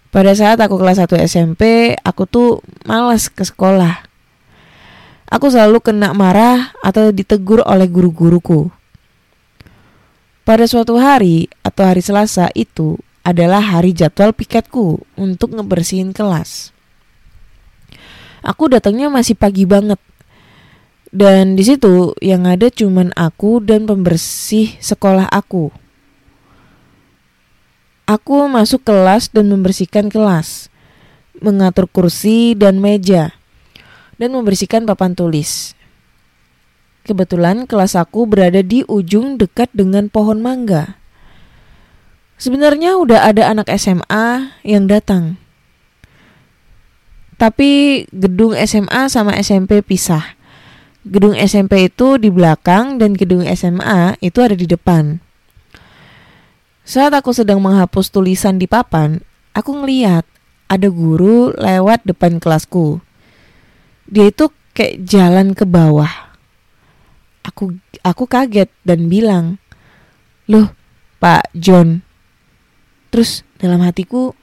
pada 0.10 0.34
saat 0.34 0.58
aku 0.58 0.80
kelas 0.80 1.04
1 1.04 1.16
SMP 1.28 1.94
aku 2.02 2.24
tuh 2.26 2.64
malas 2.88 3.30
ke 3.30 3.44
sekolah 3.46 4.04
aku 5.30 5.46
selalu 5.52 5.84
kena 5.84 6.16
marah 6.16 6.74
atau 6.82 7.14
ditegur 7.14 7.62
oleh 7.68 7.86
guru-guruku 7.86 8.72
pada 10.50 10.66
suatu 10.66 10.98
hari 10.98 11.46
atau 11.62 11.86
hari 11.86 12.02
Selasa 12.02 12.50
itu 12.58 12.98
adalah 13.22 13.62
hari 13.62 13.94
jadwal 13.94 14.34
piketku 14.34 15.06
untuk 15.14 15.54
ngebersihin 15.54 16.10
kelas. 16.10 16.74
Aku 18.42 18.66
datangnya 18.66 19.14
masih 19.14 19.38
pagi 19.38 19.70
banget. 19.70 20.02
Dan 21.14 21.54
di 21.54 21.62
situ 21.62 22.18
yang 22.22 22.50
ada 22.50 22.74
cuman 22.74 23.14
aku 23.14 23.62
dan 23.62 23.86
pembersih 23.86 24.74
sekolah 24.82 25.30
aku. 25.30 25.70
Aku 28.10 28.50
masuk 28.50 28.90
kelas 28.90 29.30
dan 29.30 29.54
membersihkan 29.54 30.10
kelas, 30.10 30.74
mengatur 31.38 31.86
kursi 31.86 32.58
dan 32.58 32.82
meja, 32.82 33.38
dan 34.18 34.34
membersihkan 34.34 34.90
papan 34.90 35.14
tulis. 35.14 35.78
Kebetulan 37.06 37.70
kelas 37.70 37.94
aku 37.94 38.26
berada 38.26 38.66
di 38.66 38.82
ujung 38.90 39.38
dekat 39.38 39.70
dengan 39.78 40.10
pohon 40.10 40.42
mangga. 40.42 40.98
Sebenarnya 42.42 42.98
udah 42.98 43.30
ada 43.30 43.54
anak 43.54 43.70
SMA 43.78 44.58
yang 44.66 44.90
datang. 44.90 45.38
Tapi 47.38 48.10
gedung 48.10 48.58
SMA 48.58 49.06
sama 49.14 49.38
SMP 49.38 49.86
pisah. 49.86 50.34
Gedung 51.06 51.38
SMP 51.38 51.94
itu 51.94 52.18
di 52.18 52.34
belakang 52.34 52.98
dan 52.98 53.14
gedung 53.14 53.46
SMA 53.46 54.18
itu 54.18 54.42
ada 54.42 54.58
di 54.58 54.66
depan. 54.66 55.29
Saat 56.90 57.14
aku 57.14 57.30
sedang 57.38 57.62
menghapus 57.62 58.10
tulisan 58.10 58.58
di 58.58 58.66
papan, 58.66 59.22
aku 59.54 59.78
ngeliat 59.78 60.26
ada 60.66 60.90
guru 60.90 61.54
lewat 61.54 62.02
depan 62.02 62.42
kelasku. 62.42 62.98
Dia 64.10 64.34
itu 64.34 64.50
kayak 64.74 65.06
jalan 65.06 65.54
ke 65.54 65.70
bawah. 65.70 66.10
Aku 67.46 67.78
aku 68.02 68.26
kaget 68.26 68.74
dan 68.82 69.06
bilang, 69.06 69.62
"Loh, 70.50 70.74
Pak 71.22 71.54
John." 71.54 72.02
Terus 73.14 73.46
dalam 73.62 73.86
hatiku, 73.86 74.34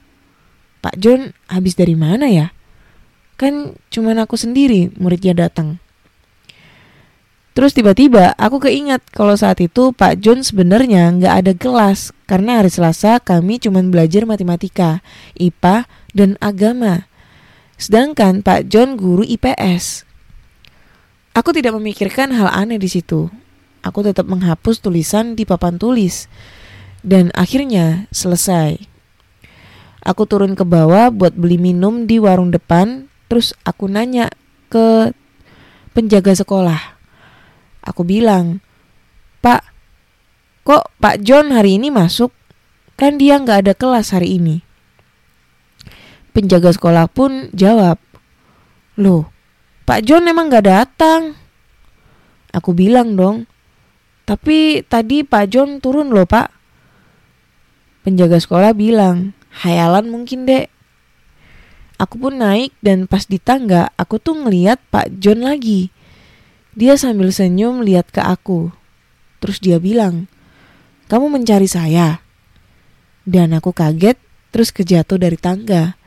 Pak 0.79 0.95
John 1.03 1.35
habis 1.51 1.75
dari 1.75 1.99
mana 1.99 2.31
ya? 2.31 2.55
Kan 3.35 3.75
cuman 3.91 4.23
aku 4.23 4.39
sendiri 4.39 4.95
muridnya 4.95 5.35
datang. 5.35 5.83
Terus 7.57 7.73
tiba-tiba 7.73 8.37
aku 8.37 8.61
keingat 8.61 9.01
kalau 9.09 9.33
saat 9.33 9.57
itu 9.57 9.89
Pak 9.89 10.21
John 10.21 10.45
sebenarnya 10.45 11.09
nggak 11.09 11.33
ada 11.41 11.53
kelas 11.57 12.13
karena 12.29 12.61
hari 12.61 12.69
Selasa 12.69 13.17
kami 13.17 13.57
cuma 13.57 13.81
belajar 13.81 14.29
matematika, 14.29 15.01
IPA, 15.33 15.89
dan 16.13 16.37
agama. 16.37 17.09
Sedangkan 17.81 18.45
Pak 18.45 18.69
John 18.69 18.93
guru 18.93 19.25
IPS. 19.25 20.05
Aku 21.33 21.49
tidak 21.49 21.73
memikirkan 21.81 22.29
hal 22.29 22.45
aneh 22.53 22.77
di 22.77 22.93
situ. 22.93 23.25
Aku 23.81 24.05
tetap 24.05 24.29
menghapus 24.29 24.77
tulisan 24.77 25.33
di 25.33 25.41
papan 25.41 25.81
tulis. 25.81 26.29
Dan 27.01 27.33
akhirnya 27.33 28.05
selesai. 28.13 28.77
Aku 30.05 30.29
turun 30.29 30.53
ke 30.53 30.61
bawah 30.61 31.09
buat 31.09 31.33
beli 31.33 31.57
minum 31.57 32.05
di 32.05 32.21
warung 32.21 32.53
depan, 32.53 33.09
terus 33.25 33.57
aku 33.65 33.89
nanya 33.89 34.29
ke 34.69 35.09
penjaga 35.97 36.37
sekolah. 36.37 36.96
Aku 37.87 38.03
bilang, 38.03 38.59
Pak, 39.39 39.63
kok 40.67 40.91
Pak 40.99 41.23
John 41.23 41.55
hari 41.55 41.79
ini 41.79 41.87
masuk? 41.87 42.35
Kan 42.99 43.15
dia 43.15 43.39
nggak 43.39 43.63
ada 43.63 43.73
kelas 43.73 44.11
hari 44.11 44.35
ini. 44.35 44.59
Penjaga 46.35 46.75
sekolah 46.75 47.07
pun 47.07 47.47
jawab, 47.55 47.97
Loh, 48.97 49.29
Pak 49.87 50.03
John 50.03 50.27
emang 50.27 50.49
nggak 50.51 50.67
datang? 50.67 51.37
Aku 52.51 52.73
bilang 52.73 53.13
dong, 53.13 53.45
tapi 54.25 54.81
tadi 54.83 55.21
Pak 55.21 55.45
John 55.53 55.77
turun 55.77 56.09
loh 56.09 56.25
pak. 56.25 56.49
Penjaga 58.01 58.41
sekolah 58.41 58.73
bilang, 58.73 59.37
hayalan 59.63 60.09
mungkin 60.09 60.49
dek. 60.49 60.73
Aku 62.01 62.17
pun 62.17 62.41
naik 62.41 62.73
dan 62.81 63.05
pas 63.05 63.25
di 63.25 63.37
tangga 63.41 63.89
aku 63.97 64.21
tuh 64.21 64.37
ngeliat 64.37 64.77
Pak 64.93 65.17
John 65.17 65.41
lagi. 65.41 65.89
Dia 66.77 66.93
sambil 66.93 67.33
senyum 67.33 67.81
lihat 67.81 68.13
ke 68.13 68.21
aku. 68.21 68.69
Terus 69.41 69.57
dia 69.57 69.81
bilang, 69.81 70.29
kamu 71.09 71.33
mencari 71.33 71.65
saya? 71.65 72.21
Dan 73.25 73.57
aku 73.57 73.73
kaget 73.73 74.21
terus 74.53 74.69
kejatuh 74.69 75.17
dari 75.17 75.41
tangga. 75.41 75.97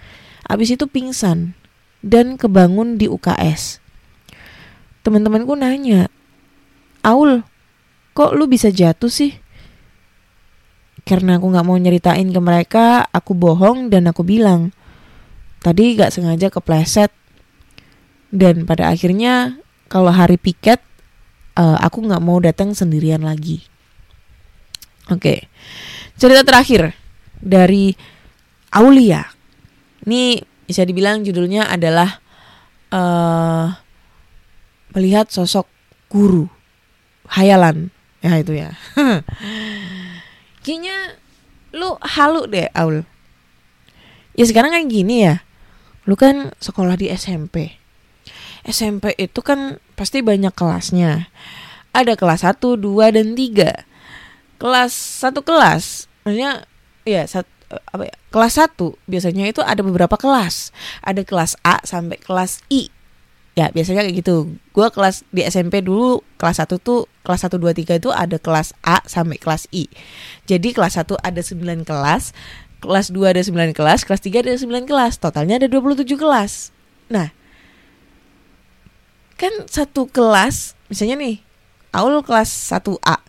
Abis 0.47 0.79
itu 0.79 0.87
pingsan 0.87 1.59
dan 2.07 2.39
kebangun 2.39 3.03
di 3.03 3.11
UKS. 3.11 3.83
Teman-temanku 5.03 5.59
nanya, 5.59 6.07
Aul, 7.03 7.43
kok 8.15 8.39
lu 8.39 8.47
bisa 8.47 8.71
jatuh 8.71 9.11
sih? 9.11 9.35
Karena 11.03 11.43
aku 11.43 11.51
gak 11.51 11.67
mau 11.67 11.75
nyeritain 11.75 12.31
ke 12.31 12.41
mereka, 12.41 13.11
aku 13.11 13.35
bohong 13.35 13.91
dan 13.91 14.07
aku 14.07 14.23
bilang, 14.23 14.71
tadi 15.65 15.99
gak 15.99 16.15
sengaja 16.15 16.47
kepleset. 16.53 17.11
Dan 18.31 18.63
pada 18.69 18.95
akhirnya 18.95 19.59
kalau 19.91 20.15
hari 20.15 20.39
piket, 20.39 20.79
uh, 21.59 21.75
aku 21.83 22.07
gak 22.07 22.23
mau 22.23 22.39
datang 22.39 22.71
sendirian 22.71 23.27
lagi. 23.27 23.67
Oke, 25.11 25.51
cerita 26.15 26.47
terakhir 26.47 26.95
dari 27.43 27.91
Aulia. 28.71 29.27
Ini 30.07 30.39
bisa 30.71 30.87
dibilang 30.87 31.27
judulnya 31.27 31.67
adalah 31.67 32.23
uh, 32.95 33.75
melihat 34.95 35.27
sosok 35.27 35.67
guru. 36.07 36.47
Hayalan. 37.27 37.91
Ya 38.23 38.39
itu 38.39 38.55
ya. 38.55 38.71
Kayaknya 40.63 41.19
lu 41.75 41.99
halu 41.99 42.47
deh 42.47 42.71
Aul. 42.79 43.03
Ya 44.39 44.47
sekarang 44.47 44.71
kan 44.71 44.87
gini 44.87 45.27
ya. 45.27 45.43
Lu 46.07 46.15
kan 46.15 46.55
sekolah 46.63 46.95
di 46.95 47.11
SMP 47.11 47.80
SMP 48.65 49.17
itu 49.17 49.41
kan 49.41 49.81
pasti 49.97 50.21
banyak 50.21 50.53
kelasnya. 50.53 51.29
Ada 51.91 52.15
kelas 52.15 52.47
1, 52.47 52.79
2, 52.79 53.17
dan 53.17 53.35
3 53.35 53.91
kelas 54.61 54.93
satu 54.93 55.41
kelas 55.41 56.05
maksudnya 56.21 56.69
ya 57.09 57.25
sat, 57.25 57.49
apa 57.73 58.13
ya, 58.13 58.15
kelas 58.29 58.61
1 58.61 58.77
biasanya 59.09 59.49
itu 59.49 59.65
ada 59.65 59.81
beberapa 59.81 60.21
kelas. 60.21 60.71
Ada 61.01 61.25
kelas 61.25 61.57
A 61.65 61.81
sampai 61.83 62.21
kelas 62.21 62.61
I. 62.69 62.93
Ya 63.59 63.73
biasanya 63.75 64.07
kayak 64.07 64.23
gitu. 64.23 64.55
Gue 64.77 64.87
kelas 64.93 65.27
di 65.33 65.43
SMP 65.43 65.83
dulu 65.83 66.23
kelas 66.37 66.63
1 66.63 66.77
tuh 66.79 67.09
kelas 67.25 67.49
1 67.49 67.57
2 67.57 67.73
3 67.73 67.99
itu 67.99 68.11
ada 68.13 68.37
kelas 68.37 68.77
A 68.85 69.01
sampai 69.09 69.41
kelas 69.41 69.67
I. 69.73 69.89
Jadi 70.45 70.77
kelas 70.77 71.01
1 71.01 71.17
ada 71.19 71.41
9 71.41 71.89
kelas 71.89 72.37
kelas 72.81 73.07
2 73.13 73.33
ada 73.33 73.43
9 73.43 73.77
kelas 73.77 74.01
kelas 74.05 74.21
3 74.23 74.45
ada 74.45 74.53
9 74.55 74.85
kelas. 74.85 75.13
Totalnya 75.19 75.57
ada 75.57 75.69
27 75.73 76.05
kelas. 76.21 76.71
Nah 77.09 77.33
kan 79.41 79.65
satu 79.65 80.05
kelas 80.05 80.77
misalnya 80.93 81.17
nih 81.17 81.37
Aul 81.97 82.21
kelas 82.21 82.53
1A 82.69 83.25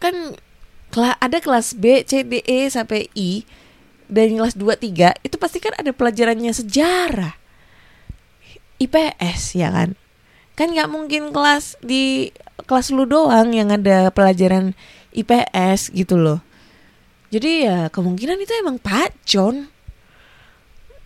kan 0.00 0.16
ada 1.22 1.38
kelas 1.40 1.78
B, 1.78 2.04
C, 2.04 2.26
D, 2.26 2.44
E 2.44 2.68
sampai 2.68 3.08
I 3.16 3.46
dan 4.12 4.36
kelas 4.36 4.58
2 4.60 4.76
3 4.76 5.24
itu 5.24 5.36
pasti 5.40 5.56
kan 5.62 5.72
ada 5.78 5.94
pelajarannya 5.96 6.52
sejarah. 6.52 7.32
IPS 8.76 9.56
ya 9.56 9.72
kan? 9.72 9.96
Kan 10.58 10.76
nggak 10.76 10.90
mungkin 10.92 11.32
kelas 11.32 11.80
di 11.80 12.34
kelas 12.68 12.92
lu 12.92 13.08
doang 13.08 13.56
yang 13.56 13.72
ada 13.72 14.12
pelajaran 14.12 14.76
IPS 15.16 15.94
gitu 15.96 16.20
loh. 16.20 16.44
Jadi 17.32 17.64
ya 17.64 17.88
kemungkinan 17.88 18.36
itu 18.42 18.52
emang 18.60 18.76
Pak 18.76 19.16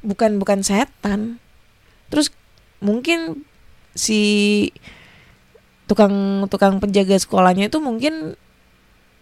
bukan 0.03 0.43
bukan 0.43 0.67
setan. 0.67 1.39
Terus 2.11 2.35
mungkin 2.81 3.47
si 3.97 4.21
tukang 5.87 6.47
tukang 6.51 6.83
penjaga 6.83 7.17
sekolahnya 7.17 7.71
itu 7.71 7.79
mungkin 7.79 8.35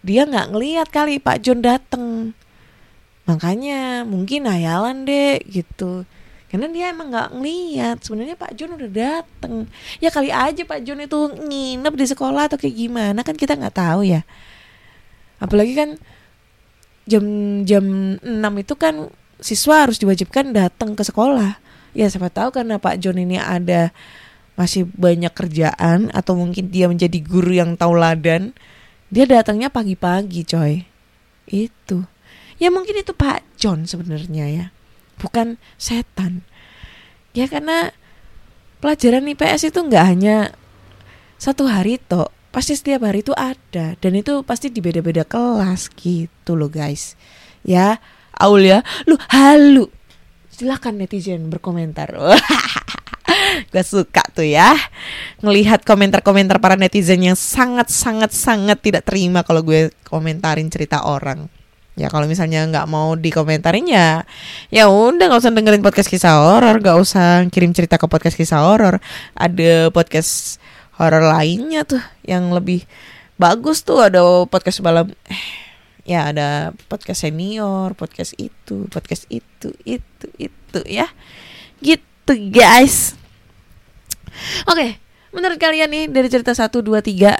dia 0.05 0.25
nggak 0.25 0.53
ngelihat 0.53 0.87
kali 0.93 1.17
Pak 1.17 1.41
John 1.41 1.65
dateng. 1.65 2.37
Makanya 3.25 4.05
mungkin 4.05 4.45
hayalan 4.45 5.05
deh 5.05 5.41
gitu. 5.49 6.05
Karena 6.45 6.69
dia 6.69 6.93
emang 6.93 7.09
nggak 7.09 7.33
ngeliat. 7.33 7.97
Sebenarnya 8.05 8.37
Pak 8.37 8.53
John 8.53 8.77
udah 8.77 8.89
dateng. 8.93 9.65
Ya 9.97 10.13
kali 10.13 10.29
aja 10.29 10.61
Pak 10.61 10.85
John 10.85 11.01
itu 11.01 11.19
nginep 11.33 11.93
di 11.97 12.05
sekolah 12.05 12.45
atau 12.45 12.61
kayak 12.61 12.75
gimana 12.77 13.25
kan 13.25 13.33
kita 13.33 13.57
nggak 13.57 13.75
tahu 13.75 14.05
ya. 14.05 14.21
Apalagi 15.41 15.73
kan 15.73 15.89
jam 17.09 17.25
jam 17.65 18.17
6 18.21 18.61
itu 18.61 18.73
kan 18.77 19.09
siswa 19.41 19.85
harus 19.85 20.01
diwajibkan 20.01 20.53
datang 20.53 20.97
ke 20.97 21.05
sekolah 21.05 21.64
ya 21.95 22.11
siapa 22.11 22.27
tahu 22.29 22.51
karena 22.51 22.77
Pak 22.77 22.99
John 22.99 23.17
ini 23.17 23.39
ada 23.39 23.95
masih 24.59 24.87
banyak 24.87 25.31
kerjaan 25.31 26.11
atau 26.11 26.35
mungkin 26.35 26.71
dia 26.71 26.87
menjadi 26.87 27.19
guru 27.23 27.55
yang 27.55 27.75
tauladan 27.75 28.55
dia 29.11 29.23
datangnya 29.23 29.71
pagi-pagi 29.71 30.43
coy. 30.43 30.83
Itu. 31.47 32.03
Ya 32.59 32.71
mungkin 32.71 32.99
itu 32.99 33.15
Pak 33.15 33.43
John 33.55 33.87
sebenarnya 33.87 34.45
ya 34.51 34.65
bukan 35.19 35.55
setan. 35.79 36.43
Ya 37.35 37.47
karena 37.47 37.91
pelajaran 38.79 39.27
IPS 39.27 39.71
itu 39.71 39.79
nggak 39.83 40.05
hanya 40.07 40.55
satu 41.35 41.67
hari 41.67 41.99
toh 41.99 42.31
pasti 42.55 42.79
setiap 42.79 43.03
hari 43.03 43.19
itu 43.19 43.35
ada 43.35 43.99
dan 43.99 44.11
itu 44.15 44.39
pasti 44.47 44.71
di 44.71 44.79
beda-beda 44.79 45.27
kelas 45.27 45.91
gitu 45.99 46.55
loh 46.55 46.71
guys. 46.71 47.19
Ya 47.63 47.99
Aul 48.35 48.67
ya 48.67 48.83
lu 49.07 49.19
halu 49.31 49.91
silakan 50.55 51.03
netizen 51.03 51.51
berkomentar. 51.51 52.15
Gue 53.71 53.83
suka 53.83 54.23
tuh 54.31 54.47
ya 54.47 54.71
ngelihat 55.43 55.83
komentar-komentar 55.83 56.63
para 56.63 56.79
netizen 56.79 57.19
yang 57.19 57.35
sangat 57.35 57.91
sangat 57.91 58.31
sangat 58.31 58.79
tidak 58.79 59.03
terima 59.03 59.43
kalau 59.43 59.59
gue 59.63 59.91
komentarin 60.07 60.71
cerita 60.71 61.03
orang. 61.03 61.51
Ya 61.95 62.11
kalau 62.11 62.27
misalnya 62.27 62.67
nggak 62.67 62.87
mau 62.91 63.15
dikomentarin 63.15 63.87
ya 63.87 64.27
ya 64.67 64.91
udah 64.91 65.31
nggak 65.31 65.39
usah 65.39 65.51
dengerin 65.55 65.83
podcast 65.83 66.11
kisah 66.11 66.43
horor 66.43 66.83
nggak 66.83 66.97
usah 66.99 67.47
kirim 67.47 67.71
cerita 67.71 67.95
ke 67.99 68.07
podcast 68.07 68.35
kisah 68.35 68.63
horor. 68.63 68.99
Ada 69.35 69.91
podcast 69.91 70.59
horor 70.95 71.23
lainnya 71.23 71.83
tuh 71.83 72.03
yang 72.23 72.51
lebih 72.51 72.83
bagus 73.35 73.83
tuh 73.83 74.03
ada 74.03 74.47
podcast 74.47 74.79
malam. 74.79 75.11
Eh, 75.27 75.64
ya 76.05 76.29
ada 76.29 76.71
podcast 76.87 77.25
senior 77.25 77.97
podcast 77.97 78.37
itu 78.37 78.85
podcast 78.93 79.25
itu 79.27 79.73
itu 79.83 80.27
itu 80.37 80.79
ya. 80.85 81.09
Gitu 81.81 82.33
guys. 82.53 83.17
Oke 84.69 85.01
menurut 85.35 85.59
kalian 85.59 85.91
nih 85.91 86.03
dari 86.07 86.31
cerita 86.31 86.55
satu 86.55 86.79
dua 86.79 87.03
tiga 87.03 87.35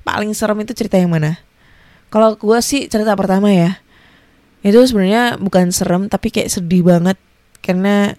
paling 0.00 0.32
serem 0.32 0.64
itu 0.64 0.72
cerita 0.72 0.96
yang 0.96 1.12
mana? 1.12 1.36
Kalau 2.08 2.32
gue 2.40 2.58
sih 2.64 2.88
cerita 2.88 3.12
pertama 3.12 3.52
ya, 3.52 3.76
itu 4.64 4.80
sebenarnya 4.80 5.36
bukan 5.36 5.68
serem 5.68 6.08
tapi 6.08 6.32
kayak 6.32 6.48
sedih 6.48 6.80
banget. 6.86 7.20
Karena 7.60 8.16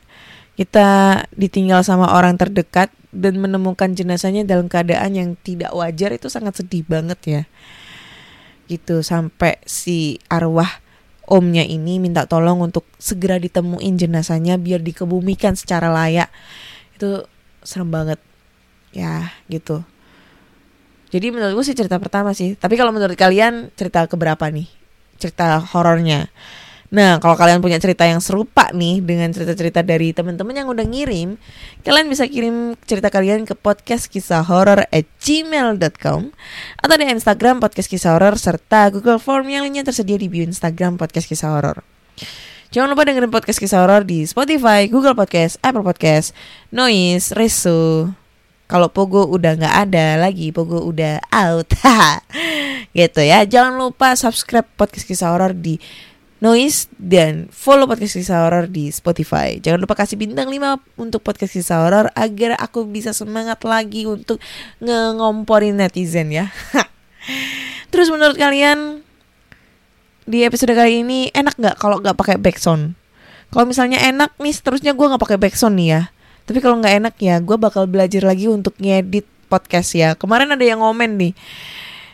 kita 0.59 1.23
ditinggal 1.33 1.81
sama 1.81 2.11
orang 2.13 2.37
terdekat 2.37 2.93
dan 3.15 3.39
menemukan 3.39 3.95
jenazahnya 3.95 4.43
dalam 4.43 4.67
keadaan 4.67 5.15
yang 5.15 5.29
tidak 5.39 5.71
wajar 5.73 6.13
itu 6.13 6.27
sangat 6.27 6.59
sedih 6.59 6.83
banget 6.85 7.19
ya. 7.25 7.41
Gitu 8.67 8.99
sampai 9.03 9.59
si 9.63 10.19
arwah 10.27 10.83
omnya 11.27 11.63
ini 11.67 11.99
minta 11.99 12.23
tolong 12.23 12.63
untuk 12.63 12.87
segera 12.95 13.35
ditemuin 13.35 13.99
jenazahnya 13.99 14.55
biar 14.55 14.79
dikebumikan 14.79 15.55
secara 15.59 15.91
layak. 15.91 16.31
Itu 16.95 17.27
serem 17.63 17.91
banget. 17.91 18.19
Ya, 18.95 19.35
gitu. 19.51 19.83
Jadi 21.07 21.31
menurut 21.31 21.55
gue 21.59 21.65
sih 21.67 21.75
cerita 21.75 21.99
pertama 21.99 22.35
sih. 22.35 22.55
Tapi 22.55 22.75
kalau 22.75 22.91
menurut 22.91 23.15
kalian 23.15 23.71
cerita 23.75 24.03
keberapa 24.07 24.47
nih? 24.51 24.67
Cerita 25.19 25.59
horornya. 25.59 26.27
Nah, 26.87 27.19
kalau 27.19 27.35
kalian 27.35 27.59
punya 27.59 27.75
cerita 27.83 28.07
yang 28.07 28.23
serupa 28.23 28.71
nih 28.71 29.03
dengan 29.03 29.27
cerita-cerita 29.35 29.83
dari 29.83 30.15
teman-teman 30.15 30.55
yang 30.55 30.71
udah 30.71 30.87
ngirim, 30.87 31.35
kalian 31.83 32.07
bisa 32.07 32.23
kirim 32.31 32.79
cerita 32.87 33.11
kalian 33.11 33.43
ke 33.43 33.59
podcast 33.59 34.07
kisah 34.07 34.39
horor 34.47 34.87
at 34.87 35.03
gmail.com 35.19 36.31
atau 36.79 36.95
di 36.95 37.05
Instagram 37.11 37.59
podcast 37.59 37.91
kisah 37.91 38.15
horor 38.15 38.39
serta 38.39 38.87
Google 38.87 39.19
Form 39.19 39.51
yang 39.51 39.67
lainnya 39.67 39.83
tersedia 39.83 40.15
di 40.15 40.31
bio 40.31 40.47
Instagram 40.47 40.95
podcast 40.95 41.27
kisah 41.27 41.51
horor. 41.59 41.83
Jangan 42.71 42.87
lupa 42.95 43.03
dengerin 43.03 43.35
podcast 43.35 43.59
kisah 43.59 43.83
horor 43.83 44.07
di 44.07 44.23
Spotify, 44.23 44.87
Google 44.87 45.15
Podcast, 45.15 45.59
Apple 45.59 45.83
Podcast, 45.83 46.31
Noise, 46.71 47.35
Reso. 47.35 48.15
Kalau 48.67 48.91
Pogo 48.91 49.27
udah 49.27 49.59
nggak 49.59 49.75
ada 49.87 50.19
lagi, 50.23 50.55
Pogo 50.55 50.83
udah 50.83 51.19
out. 51.31 51.67
gitu 52.95 53.19
ya. 53.23 53.43
Jangan 53.43 53.75
lupa 53.75 54.15
subscribe 54.15 54.67
podcast 54.79 55.03
kisah 55.03 55.35
horor 55.35 55.51
di 55.51 55.79
Noise 56.37 56.85
dan 57.01 57.49
follow 57.49 57.89
podcast 57.89 58.13
kisah 58.13 58.45
horor 58.45 58.69
di 58.69 58.93
Spotify. 58.93 59.57
Jangan 59.57 59.81
lupa 59.81 59.97
kasih 59.97 60.21
bintang 60.21 60.53
5 60.53 61.01
untuk 61.01 61.25
podcast 61.25 61.57
kisah 61.57 61.81
horor 61.81 62.13
agar 62.13 62.53
aku 62.61 62.85
bisa 62.85 63.09
semangat 63.09 63.57
lagi 63.65 64.05
untuk 64.05 64.37
ngomporin 64.77 65.73
netizen 65.81 66.29
ya. 66.29 66.53
Terus 67.91 68.13
menurut 68.13 68.37
kalian 68.37 69.01
di 70.29 70.45
episode 70.45 70.77
kali 70.77 71.01
ini 71.01 71.33
enak 71.33 71.57
nggak 71.57 71.75
kalau 71.81 71.97
nggak 71.97 72.13
pakai 72.13 72.37
backsound? 72.37 72.93
Kalau 73.49 73.65
misalnya 73.65 73.97
enak 74.05 74.37
nih, 74.37 74.53
seterusnya 74.53 74.93
gue 74.93 75.05
nggak 75.09 75.23
pakai 75.23 75.39
backsound 75.41 75.73
nih 75.73 75.89
ya. 75.89 76.01
Tapi 76.45 76.61
kalau 76.61 76.77
nggak 76.77 76.95
enak 77.01 77.15
ya, 77.17 77.41
gue 77.41 77.57
bakal 77.57 77.89
belajar 77.89 78.21
lagi 78.21 78.45
untuk 78.45 78.77
ngedit 78.77 79.25
podcast 79.49 79.97
ya. 79.97 80.13
Kemarin 80.13 80.53
ada 80.53 80.61
yang 80.61 80.85
ngomen 80.85 81.17
nih 81.17 81.33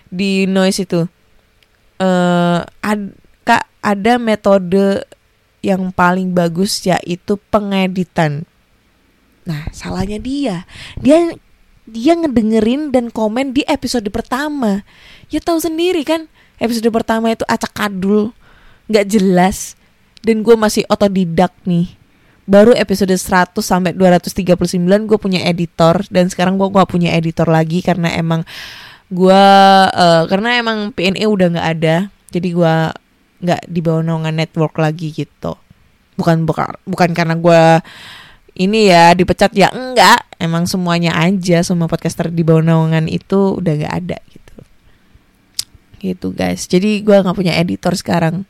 di 0.07 0.47
noise 0.47 0.87
itu. 0.87 1.03
Eh, 1.99 2.59
ad- 2.63 3.22
ada 3.83 4.15
metode 4.15 5.03
yang 5.59 5.91
paling 5.91 6.31
bagus 6.31 6.79
yaitu 6.87 7.35
pengeditan. 7.51 8.47
Nah, 9.43 9.67
salahnya 9.75 10.19
dia. 10.19 10.63
Dia 10.99 11.35
dia 11.83 12.15
ngedengerin 12.15 12.95
dan 12.95 13.11
komen 13.11 13.51
di 13.51 13.67
episode 13.67 14.07
pertama. 14.07 14.87
Ya 15.27 15.43
tahu 15.43 15.59
sendiri 15.59 16.07
kan, 16.07 16.31
episode 16.59 16.87
pertama 16.91 17.35
itu 17.35 17.43
acak 17.47 17.75
kadul, 17.75 18.31
nggak 18.87 19.05
jelas. 19.07 19.75
Dan 20.23 20.39
gue 20.39 20.55
masih 20.55 20.87
otodidak 20.87 21.51
nih. 21.67 21.91
Baru 22.47 22.71
episode 22.75 23.11
100 23.11 23.59
sampai 23.59 23.91
239 23.95 24.79
gue 25.07 25.19
punya 25.19 25.43
editor 25.47 26.03
dan 26.11 26.27
sekarang 26.27 26.59
gue 26.59 26.67
gak 26.67 26.91
punya 26.91 27.15
editor 27.15 27.47
lagi 27.47 27.79
karena 27.79 28.11
emang 28.19 28.43
gue 29.07 29.43
eh, 29.87 30.23
karena 30.27 30.59
emang 30.59 30.91
PNE 30.91 31.23
udah 31.27 31.47
nggak 31.55 31.69
ada. 31.79 31.95
Jadi 32.31 32.49
gue 32.55 32.75
nggak 33.43 33.67
di 33.67 33.79
bawah 33.83 34.01
naungan 34.01 34.33
network 34.33 34.79
lagi 34.79 35.11
gitu. 35.11 35.59
Bukan 36.15 36.47
bukan 36.47 36.79
bukan 36.87 37.09
karena 37.11 37.35
gue 37.35 37.61
ini 38.55 38.87
ya 38.87 39.11
dipecat 39.11 39.51
ya 39.51 39.69
enggak. 39.75 40.23
Emang 40.39 40.63
semuanya 40.63 41.13
aja 41.19 41.59
semua 41.61 41.91
podcaster 41.91 42.31
di 42.31 42.41
bawah 42.41 42.63
naungan 42.63 43.11
itu 43.11 43.59
udah 43.59 43.73
nggak 43.75 43.93
ada 43.93 44.17
gitu. 44.31 44.55
Gitu 45.99 46.27
guys. 46.31 46.65
Jadi 46.71 47.03
gue 47.03 47.15
nggak 47.19 47.35
punya 47.35 47.59
editor 47.59 47.93
sekarang. 47.99 48.47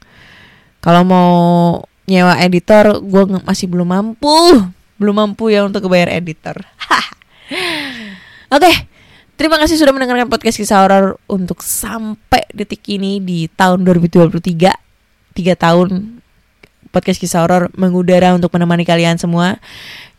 Kalau 0.79 1.01
mau 1.01 1.33
nyewa 2.05 2.37
editor 2.37 3.01
gue 3.01 3.41
masih 3.41 3.65
belum 3.65 3.89
mampu. 3.89 4.61
Belum 5.01 5.15
mampu 5.17 5.49
ya 5.49 5.65
untuk 5.65 5.89
bayar 5.89 6.13
editor. 6.13 6.61
Oke 8.53 8.93
Terima 9.33 9.57
kasih 9.57 9.81
sudah 9.81 9.89
mendengarkan 9.89 10.29
podcast 10.29 10.61
kisah 10.61 10.85
horor 10.85 11.17
untuk 11.25 11.65
sampai 11.65 12.45
detik 12.53 12.85
ini 12.85 13.17
di 13.17 13.49
tahun 13.49 13.81
2023. 13.81 14.82
Tiga 15.33 15.57
tahun 15.57 16.21
podcast 16.93 17.17
kisah 17.17 17.41
horor 17.41 17.73
mengudara 17.73 18.37
untuk 18.37 18.53
menemani 18.53 18.85
kalian 18.85 19.17
semua. 19.17 19.57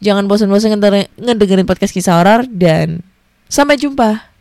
Jangan 0.02 0.26
bosan-bosan 0.26 0.74
ngedengerin 1.16 1.64
podcast 1.64 1.94
kisah 1.94 2.18
horor 2.18 2.44
dan 2.50 3.00
sampai 3.46 3.78
jumpa. 3.78 4.33